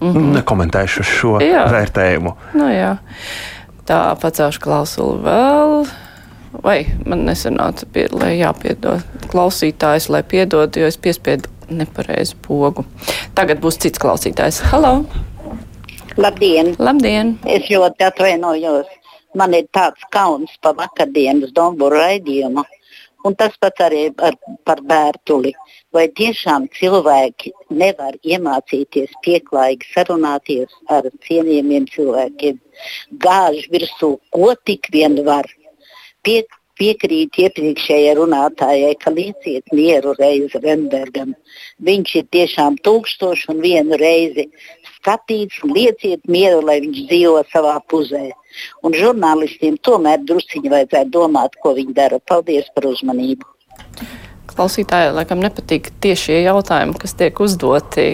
Mm 0.00 0.12
-hmm. 0.12 0.32
Nekomentēšu 0.32 1.02
šo 1.04 1.38
jā. 1.44 1.66
vērtējumu. 1.68 2.32
Nu, 2.54 2.68
jā. 2.72 2.96
Tā 3.90 4.12
pacelšu 4.22 4.60
klausuli 4.62 5.18
vēl. 5.24 5.72
Vai 6.62 6.76
man 7.10 7.24
nesanāca, 7.26 7.88
pie, 7.90 8.04
lai 8.14 8.36
jāpiedod 8.38 9.02
klausītājs, 9.32 10.06
lai 10.14 10.20
piedod, 10.22 10.76
jo 10.78 10.86
es 10.86 10.94
piespiedu 10.94 11.50
nepareizu 11.74 12.38
pogu. 12.44 12.84
Tagad 13.34 13.58
būs 13.64 13.80
cits 13.82 13.98
klausītājs. 13.98 14.60
Halo! 14.70 14.92
Labdien! 16.14 16.76
Labdien! 16.78 17.34
Es 17.42 17.66
ļoti 17.66 18.06
atvainojos. 18.12 18.86
Man 19.34 19.58
ir 19.58 19.66
tāds 19.74 20.06
kauns 20.14 20.54
pa 20.62 20.70
vakardienas 20.78 21.50
Domburu 21.56 21.98
raidījumu. 21.98 22.62
Un 23.26 23.34
tas 23.42 23.58
pats 23.58 23.82
arī 23.88 24.06
ar, 24.22 24.38
par 24.64 24.86
bērtuli. 24.86 25.50
Vai 25.90 26.06
tiešām 26.14 26.70
cilvēki 26.78 27.50
nevar 27.74 28.14
iemācīties 28.22 29.18
pieklājīgi 29.26 29.90
sarunāties 29.96 30.78
ar 30.94 31.10
cienījamiem 31.26 31.90
cilvēkiem? 31.90 32.62
Gāž 33.24 33.66
virsū, 33.72 34.16
ko 34.34 34.54
tik 34.66 34.90
vien 34.94 35.18
var. 35.26 35.48
Pie, 36.24 36.42
piekrītu 36.80 37.44
iepriekšējai 37.44 38.16
runātājai, 38.16 38.92
ka 39.00 39.12
lieciet 39.12 39.72
mieru 39.76 40.14
reizi 40.18 40.60
Renbergam. 40.62 41.34
Viņš 41.84 42.14
ir 42.20 42.28
tiešām 42.36 42.78
tūkstošu 42.86 43.52
un 43.54 43.62
vienu 43.64 43.98
reizi 44.00 44.48
skatīts 45.00 45.60
lieciet 45.64 46.24
mieru, 46.28 46.62
lai 46.64 46.80
viņš 46.84 47.04
dzīvo 47.10 47.44
savā 47.52 47.76
pusē. 47.92 48.30
Un 48.84 48.96
žurnālistiem 48.96 49.78
tomēr 49.86 50.24
drusciņi 50.26 50.72
vajadzētu 50.72 51.14
domāt, 51.16 51.56
ko 51.62 51.74
viņi 51.76 51.96
dara. 51.96 52.20
Paldies 52.28 52.68
par 52.74 52.88
uzmanību! 52.90 53.46
Klausītājai 54.50 55.14
laikam 55.14 55.40
nepatīk 55.40 55.92
tieši 56.02 56.26
šie 56.26 56.38
jautājumi, 56.48 56.98
kas 57.00 57.14
tiek 57.16 57.38
uzdoti 57.40 58.08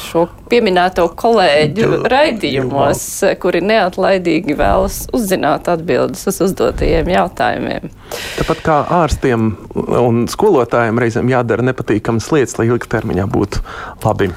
šo 0.00 0.26
pieminēto 0.50 1.06
kolēģu 1.18 2.02
raidījumos, 2.10 3.02
kuri 3.42 3.62
neatlaidīgi 3.64 4.56
vēlas 4.58 5.02
uzzināt 5.16 5.70
atbildes 5.72 6.26
uz 6.30 6.40
uzdotajiem 6.48 7.10
jautājumiem. 7.14 7.90
Tāpat 8.36 8.62
kā 8.66 8.78
ārstiem 9.02 9.50
un 9.74 10.24
skolotājiem 10.30 11.02
reizēm 11.02 11.32
jādara 11.32 11.66
nepatīkamas 11.70 12.30
lietas, 12.34 12.56
lai 12.60 12.70
ilgtermiņā 12.70 13.26
būtu 13.32 13.64
labi. 14.04 14.30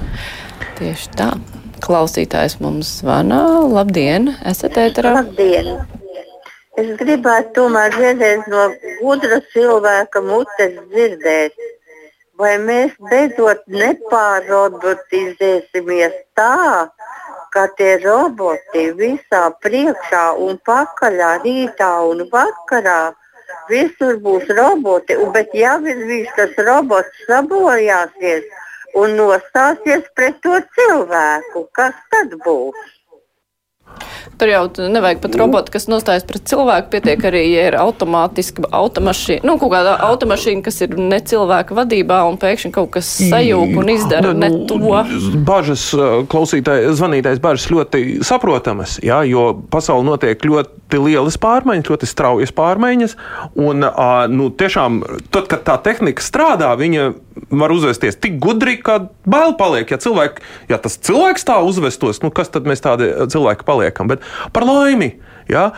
Tieši 0.79 1.15
tā. 1.19 1.31
Klausītājs 1.79 2.57
mums 2.59 2.99
zvana. 2.99 3.39
Labdien, 3.71 4.33
esat 4.47 4.77
ēterā? 4.81 5.15
Labdien! 5.21 5.79
Es 6.79 6.91
gribētu 6.99 7.49
tomēr 7.57 7.95
vienreiz 7.97 8.45
no 8.47 8.69
gudra 9.01 9.39
cilvēka 9.53 10.21
mutes 10.23 10.77
dzirdēt, 10.93 11.55
vai 12.39 12.53
mēs 12.63 12.95
beidzot 13.11 13.59
nepārrobotizēsimies 13.73 16.15
tā, 16.39 16.87
ka 17.53 17.63
tie 17.77 17.93
roboti 18.03 18.83
visā 18.99 19.43
priekšā 19.63 20.25
un 20.45 20.53
pakaļā, 20.69 21.31
rītā 21.45 21.93
un 22.11 22.19
vakarā 22.31 23.01
visur 23.69 24.13
būs 24.25 24.45
roboti, 24.59 25.13
un, 25.17 25.27
bet 25.35 25.49
ja 25.57 25.73
viņš 25.83 26.29
tas 26.37 26.53
robots 26.69 27.13
sabojāsies 27.27 28.43
un 29.01 29.07
nostāsies 29.19 30.03
pret 30.15 30.35
to 30.45 30.55
cilvēku, 30.77 31.59
kas 31.77 31.95
tad 32.13 32.29
būs? 32.45 32.79
Tur 34.39 34.47
jau 34.47 34.61
nevajag 34.79 35.19
pat 35.19 35.35
robotu, 35.35 35.73
kas 35.73 35.89
nostājas 35.91 36.23
pret 36.27 36.45
cilvēku. 36.47 36.87
Pietiek 36.93 37.23
arī, 37.27 37.41
ja 37.51 37.65
ir 37.67 37.75
automātiski 37.79 38.63
automašīna, 38.71 39.43
nu, 39.47 39.57
kaut 39.59 39.73
kāda 39.73 39.97
automašīna, 40.07 40.63
kas 40.63 40.79
ir 40.85 40.95
ne 40.95 41.19
cilvēka 41.19 41.75
vadībā 41.75 42.21
un 42.29 42.39
pēkšņi 42.39 42.71
kaut 42.75 42.93
kas 42.95 43.09
sajūg 43.19 43.75
un 43.81 43.91
izdara 43.91 44.31
ne 44.37 44.51
to. 44.69 44.79
Bažas 45.47 45.89
klausītāji, 46.31 46.93
zvanītājs 46.99 47.43
bažas 47.43 47.67
ļoti 47.73 48.05
saprotamas, 48.25 48.99
jā, 49.03 49.21
jo 49.27 49.51
pasauli 49.73 50.07
notiek 50.07 50.47
ļoti 50.47 50.78
lielas 50.97 51.37
pārmaiņas, 51.41 51.91
ļoti 51.91 52.09
straujas 52.09 52.53
pārmaiņas. 52.55 53.15
Un, 53.59 53.85
nu, 54.33 54.49
tiešām, 54.49 55.01
tad, 55.29 55.49
kad 55.51 55.65
tā 55.67 55.77
tehnika 55.85 56.23
strādā, 56.25 56.71
viņa 56.79 57.11
var 57.53 57.73
uzvesties 57.75 58.17
tik 58.17 58.39
gudri, 58.41 58.79
ka 58.81 59.01
bail 59.29 59.53
paliek. 59.59 59.89
Ja, 59.91 59.99
cilvēki, 60.01 60.45
ja 60.71 60.81
tas 60.81 60.97
cilvēks 60.97 61.45
tā 61.47 61.59
uzvestos, 61.65 62.23
nu, 62.25 62.33
kas 62.33 62.49
tad 62.53 62.69
mēs 62.69 62.81
tādi 62.85 63.11
cilvēki 63.29 63.67
paliekam? 63.67 64.09
Bet 64.11 64.25
par 64.55 64.65
laimi 64.67 65.13
Ja? 65.49 65.71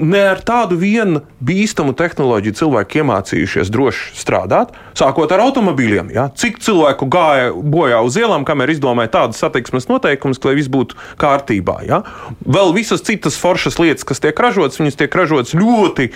Ne 0.00 0.22
ar 0.30 0.40
tādu 0.44 0.78
vienu 0.80 1.20
bīstamu 1.44 1.92
tehnoloģiju 1.96 2.56
cilvēki 2.56 3.02
iemācījušies 3.02 3.70
droši 3.72 4.14
strādāt, 4.16 4.72
sākot 4.96 5.32
ar 5.34 5.42
automobīļiem. 5.44 6.08
Ja? 6.14 6.30
Cik 6.32 6.60
cilvēku 6.64 7.08
gāja 7.12 7.50
bojā 7.52 8.00
uz 8.04 8.16
ielām, 8.20 8.46
kamēr 8.48 8.72
izdomāja 8.72 9.12
tādas 9.18 9.42
satiksmes 9.42 9.90
noteikumus, 9.90 10.40
lai 10.46 10.56
viss 10.56 10.72
būtu 10.72 10.96
kārtībā. 11.20 11.80
Ja? 11.88 12.00
Vēl 12.44 12.72
visas 12.76 13.04
citas 13.04 13.36
foršas 13.40 13.76
lietas, 13.82 14.06
kas 14.08 14.22
tiek 14.24 14.40
ražotas, 14.40 14.80
viņas 14.80 14.98
tiek 15.02 15.18
ražotas 15.20 15.52
ļoti 15.58 16.08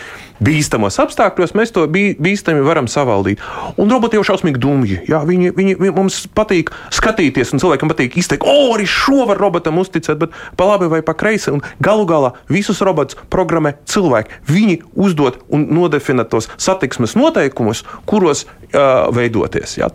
bīstamos 0.44 0.96
apstākļos, 1.02 1.54
mēs 1.58 1.74
to 1.74 1.84
bī, 1.90 2.12
bīstami 2.16 2.64
varam 2.64 2.88
savaldīt. 2.88 3.42
Un 3.76 3.92
roboti 3.92 4.16
jau 4.16 4.24
šausmīgi 4.30 4.62
dumji. 4.62 5.00
Ja? 5.10 5.20
Viņi, 5.28 5.52
viņi, 5.56 5.76
viņi 5.82 5.96
mums 5.96 6.22
patīk 6.32 6.72
skatīties, 6.94 7.52
un 7.52 7.62
cilvēkam 7.62 7.92
patīk 7.92 8.16
izteikt, 8.20 8.46
o, 8.48 8.72
arī 8.76 8.88
šo 8.88 9.28
var 9.28 9.40
robotam 9.42 9.80
uzticēt, 9.82 10.20
bet 10.22 10.36
pa 10.56 10.72
labi 10.72 10.88
vai 10.88 11.02
pa 11.04 11.16
kreisi. 11.18 11.52
Galu 11.82 12.06
galā 12.08 12.32
visus 12.50 12.77
visus 12.78 12.86
robotus 12.86 13.18
programmē 13.30 13.76
cilvēki. 13.86 14.42
Viņi 14.48 14.78
uzdod 14.96 15.42
un 15.50 15.66
nodefinē 15.74 16.26
tos 16.28 16.48
satiksmes 16.58 17.16
noteikumus, 17.16 17.84
kuros 18.06 18.46
uh, 18.46 19.10
veidoties. 19.14 19.78
Ja? 19.78 19.88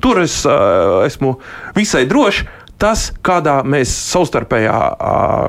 Tur 0.00 0.22
es 0.22 0.44
uh, 0.46 1.04
esmu 1.06 1.38
visai 1.76 2.06
drošs. 2.06 2.46
Tas, 2.76 3.06
kādā 3.24 3.62
mēs 3.64 3.88
savstarpējā, 3.88 4.72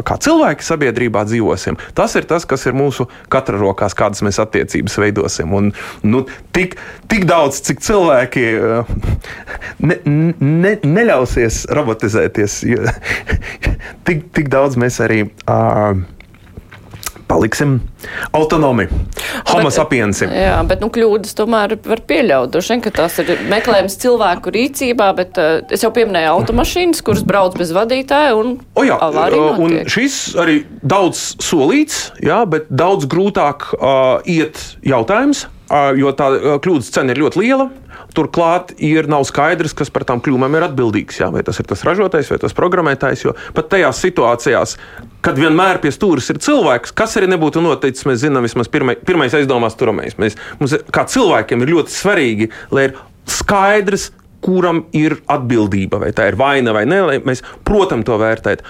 kā 0.08 0.16
cilvēki 0.24 0.64
sabiedrībā 0.64 1.26
dzīvosim, 1.28 1.76
tas 1.92 2.16
ir 2.16 2.24
tas, 2.24 2.46
kas 2.48 2.64
ir 2.70 2.78
mūsu 2.80 3.10
katra 3.28 3.60
rokās, 3.60 3.92
kādas 4.00 4.24
mēs 4.24 4.40
attiecības 4.40 4.96
veidosim. 5.04 5.52
Un, 5.52 5.74
nu, 6.08 6.24
tik, 6.56 6.78
tik 7.12 7.28
daudz, 7.28 7.60
cik 7.68 7.84
cilvēki 7.84 8.46
ne, 9.84 10.00
ne, 10.08 10.78
neļausies 10.88 11.66
robotizēties, 11.68 12.62
tik, 14.08 14.30
tik 14.32 14.48
daudz 14.48 14.80
mēs 14.80 15.04
arī. 15.04 15.26
Uh, 15.44 16.08
paliksim 17.28 17.78
autonomi. 18.36 18.88
Homo 19.52 19.72
sapiensim. 19.74 20.32
Jā, 20.32 20.58
bet 20.68 20.82
nu, 20.84 20.90
kļūdas 20.94 21.36
tomēr 21.38 21.76
var 21.86 22.02
pieļaut. 22.08 22.52
Droši 22.54 22.74
vien, 22.74 22.84
ka 22.86 22.94
tas 22.96 23.18
ir 23.24 23.34
meklējums 23.52 23.98
cilvēku 24.02 24.54
rīcībā, 24.56 25.10
bet 25.18 25.40
uh, 25.42 25.60
es 25.74 25.84
jau 25.86 25.92
pieminēju 25.96 26.32
automašīnas, 26.38 27.04
kuras 27.06 27.26
brauc 27.28 27.58
bez 27.60 27.74
vadītāja 27.76 28.36
un 28.38 28.56
o, 28.74 28.86
jā, 28.88 28.98
uh, 28.98 29.60
un 29.64 29.82
šis 29.92 30.20
arī 30.40 30.62
daudz 30.82 31.36
solīts, 31.44 32.08
jā, 32.24 32.42
bet 32.50 32.72
daudz 32.72 33.10
grūtāk 33.12 33.70
uh, 33.76 34.24
iet 34.28 34.62
jautājums, 34.88 35.48
uh, 35.68 35.92
jo 36.00 36.16
tā 36.16 36.32
uh, 36.36 36.56
kļūdas 36.64 36.94
cena 36.96 37.14
ir 37.14 37.26
ļoti 37.26 37.44
liela. 37.44 37.70
Turklāt 38.18 38.72
ir 38.82 39.06
nav 39.12 39.28
skaidrs, 39.30 39.76
kas 39.78 39.92
par 39.94 40.08
tām 40.10 40.22
kļūmēm 40.26 40.58
ir 40.58 40.68
atbildīgs. 40.72 41.20
Jā, 41.22 41.30
vai 41.34 41.44
tas 41.46 41.60
ir 41.62 41.68
tas 41.70 41.84
ražotājs 41.86 42.32
vai 42.34 42.40
tas 42.42 42.56
programmētājs. 42.58 43.26
Jo 43.28 43.36
pat 43.54 43.70
tajās 43.76 44.02
situācijās, 44.02 44.78
kad 45.26 45.38
vienmēr 45.38 45.82
pie 45.84 45.92
stūres 45.94 46.32
ir 46.34 46.42
cilvēks, 46.42 46.96
kas 46.98 47.18
arī 47.20 47.30
nebūtu 47.36 47.62
noticis, 47.62 48.08
mēs 48.10 48.24
zinām, 48.26 48.48
vismaz 48.48 48.72
pirmai, 48.74 48.98
pirmais 48.98 49.38
aizdomās 49.38 49.78
turamais. 49.78 50.18
Mēs, 50.18 50.40
mums, 50.62 50.74
kā 50.94 51.06
cilvēkiem 51.10 51.62
ir 51.62 51.76
ļoti 51.76 51.94
svarīgi, 51.94 52.50
lai 52.74 52.90
ir 52.90 52.98
skaidrs, 53.30 54.10
kuram 54.42 54.86
ir 54.96 55.20
atbildība, 55.30 56.00
vai 56.02 56.14
tā 56.16 56.30
ir 56.32 56.38
vaina 56.40 56.74
vai 56.76 56.86
nē, 56.90 57.00
lai 57.06 57.18
mēs, 57.26 57.44
protams, 57.68 58.06
to 58.08 58.18
vērtētu. 58.22 58.66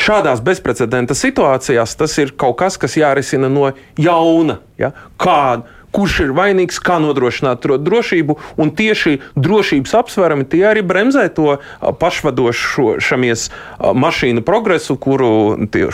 Šādās 0.00 0.40
bezprecedenta 0.44 1.16
situācijās 1.18 1.96
tas 1.98 2.14
ir 2.22 2.32
kaut 2.38 2.56
kas, 2.60 2.78
kas 2.80 2.94
jārisina 2.96 3.50
no 3.52 3.68
jauna. 4.00 4.60
Ja? 4.80 4.92
Kāda? 5.20 5.79
Kurš 5.94 6.20
ir 6.26 6.34
vainīgs, 6.36 6.80
kā 6.82 6.98
nodrošināt 7.02 7.66
drošību. 7.66 8.36
Un 8.60 8.72
tieši 8.76 9.18
drošības 9.38 9.94
apsvērumi 10.00 10.46
tie 10.50 10.64
arī 10.70 10.84
bremzē 10.86 11.26
to 11.34 11.58
pašvadošamies 11.80 13.46
mašīnu 13.80 14.44
progresu, 14.46 14.96
kuru 15.00 15.30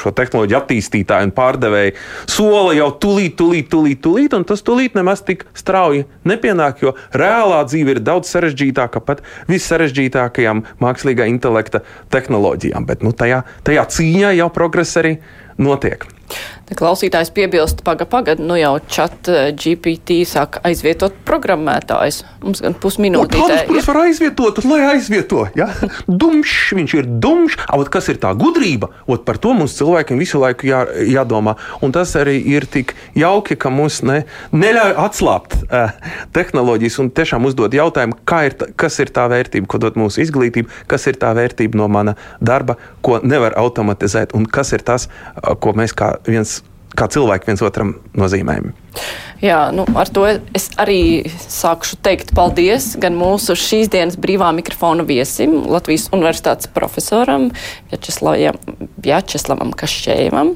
šo 0.01 0.13
tehnoloģiju 0.17 0.59
attīstītāji 0.61 1.31
un 1.31 1.35
pārdevēji 1.37 1.97
sola 2.31 2.75
jau 2.77 2.91
tūlīt, 3.03 3.37
tūlīt, 3.39 3.71
tūlīt, 3.73 4.03
tūlīt, 4.05 4.37
un 4.37 4.47
tas 4.49 4.65
tūlīt 4.67 4.97
nemaz 4.99 5.25
tik 5.27 5.47
strauji 5.57 6.07
nepienāk, 6.29 6.83
jo 6.85 6.95
reālā 7.17 7.63
dzīve 7.69 7.97
ir 7.97 8.03
daudz 8.05 8.31
sarežģītāka 8.35 9.03
pat 9.07 9.25
vissarežģītākajām 9.51 10.65
mākslīgā 10.83 11.29
intelekta 11.31 11.85
tehnoloģijām. 12.15 12.89
Bet 12.89 13.07
nu, 13.07 13.15
tajā, 13.17 13.45
tajā 13.67 13.89
cīņā 13.97 14.37
jau 14.41 14.53
progress 14.55 14.99
arī 15.01 15.17
notiek. 15.59 16.07
Klausītājs 16.67 17.31
piebilst, 17.31 17.85
paga, 17.87 18.03
pagad, 18.11 18.41
nu 18.43 18.57
jau 18.59 18.73
chat 18.91 19.29
eh, 19.31 19.53
GPT 19.55 20.25
sāk 20.27 20.59
aizvietot 20.67 21.15
programmētājs. 21.29 22.25
Mums 22.43 22.63
gan 22.65 22.75
pusminūtē. 22.83 23.39
Protams, 23.39 23.87
var 23.87 24.01
aizvietot, 24.03 24.59
lai 24.67 24.81
aizvieto. 24.89 25.45
Ja? 25.59 25.69
Dumšs, 26.11 26.75
viņš 26.75 26.95
ir 26.99 27.07
dumšs. 27.23 27.61
Ot, 27.77 27.91
kas 27.95 28.11
ir 28.11 28.19
tā 28.23 28.33
gudrība? 28.39 28.91
Ot, 29.07 29.23
par 29.29 29.39
to 29.43 29.55
mums 29.55 29.77
cilvēkiem 29.79 30.19
visu 30.19 30.41
laiku 30.43 30.67
jā, 30.67 30.83
jādomā. 31.07 31.55
Un 31.87 31.95
tas 31.95 32.17
arī 32.19 32.35
ir 32.57 32.67
tik 32.67 32.97
jauki, 33.15 33.55
ka 33.55 33.71
mums 33.71 34.01
ne, 34.07 34.25
neļauj 34.51 34.97
atslābt 35.07 35.57
uh, 35.69 35.95
tehnoloģijas 36.35 36.99
un 37.05 37.13
tiešām 37.15 37.47
uzdot 37.47 37.79
jautājumu, 37.79 38.19
ir 38.43 38.59
kas 38.75 38.99
ir 39.05 39.15
tā 39.15 39.29
vērtība, 39.31 39.71
ko 39.71 39.81
dod 39.87 40.01
mūsu 40.03 40.25
izglītība, 40.27 40.73
kas 40.91 41.07
ir 41.07 41.23
tā 41.23 41.31
vērtība 41.39 41.79
no 41.79 41.87
mana 41.87 42.17
darba, 42.43 42.75
ko 43.07 43.21
nevar 43.23 43.55
automatizēt, 43.63 44.35
un 44.35 44.51
kas 44.51 44.75
ir 44.75 44.83
tas, 44.87 45.07
uh, 45.07 45.55
ko 45.55 45.77
mēs 45.79 45.95
kā 45.95 46.16
viens 46.27 46.61
kā 46.97 47.09
cilvēki 47.13 47.51
viens 47.51 47.63
otram 47.65 47.95
nozīmējami. 48.17 48.73
Jā, 49.45 49.69
nu, 49.75 49.85
ar 50.01 50.09
to 50.09 50.23
es 50.57 50.71
arī 50.81 51.29
sākšu 51.29 51.99
teikt 52.05 52.31
paldies 52.37 52.95
gan 53.01 53.19
mūsu 53.19 53.53
šīs 53.59 53.91
dienas 53.93 54.17
brīvā 54.21 54.49
mikrofona 54.57 55.05
viesim, 55.05 55.59
Latvijas 55.69 56.07
universitātes 56.17 56.71
profesoram 56.73 57.51
Vjačeslavam 57.93 59.75
Kašķēvam, 59.77 60.55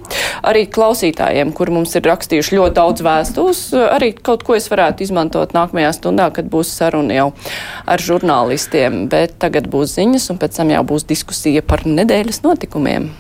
arī 0.48 0.64
klausītājiem, 0.72 1.52
kuri 1.56 1.76
mums 1.76 1.92
ir 2.00 2.08
rakstījuši 2.08 2.56
ļoti 2.56 2.78
daudz 2.80 3.04
vēstules. 3.04 3.64
Arī 3.92 4.14
kaut 4.16 4.48
ko 4.48 4.56
es 4.56 4.72
varētu 4.72 5.04
izmantot 5.04 5.52
nākamajā 5.56 5.92
stundā, 6.00 6.30
kad 6.32 6.48
būs 6.48 6.72
saruna 6.80 7.20
jau 7.20 7.30
ar 7.84 8.00
žurnālistiem, 8.00 9.04
bet 9.12 9.36
tagad 9.44 9.68
būs 9.68 9.98
ziņas 10.00 10.32
un 10.32 10.40
pēc 10.40 10.62
tam 10.62 10.72
jau 10.72 10.86
būs 10.94 11.04
diskusija 11.10 11.60
par 11.66 11.84
nedēļas 11.84 12.46
notikumiem. 12.48 13.12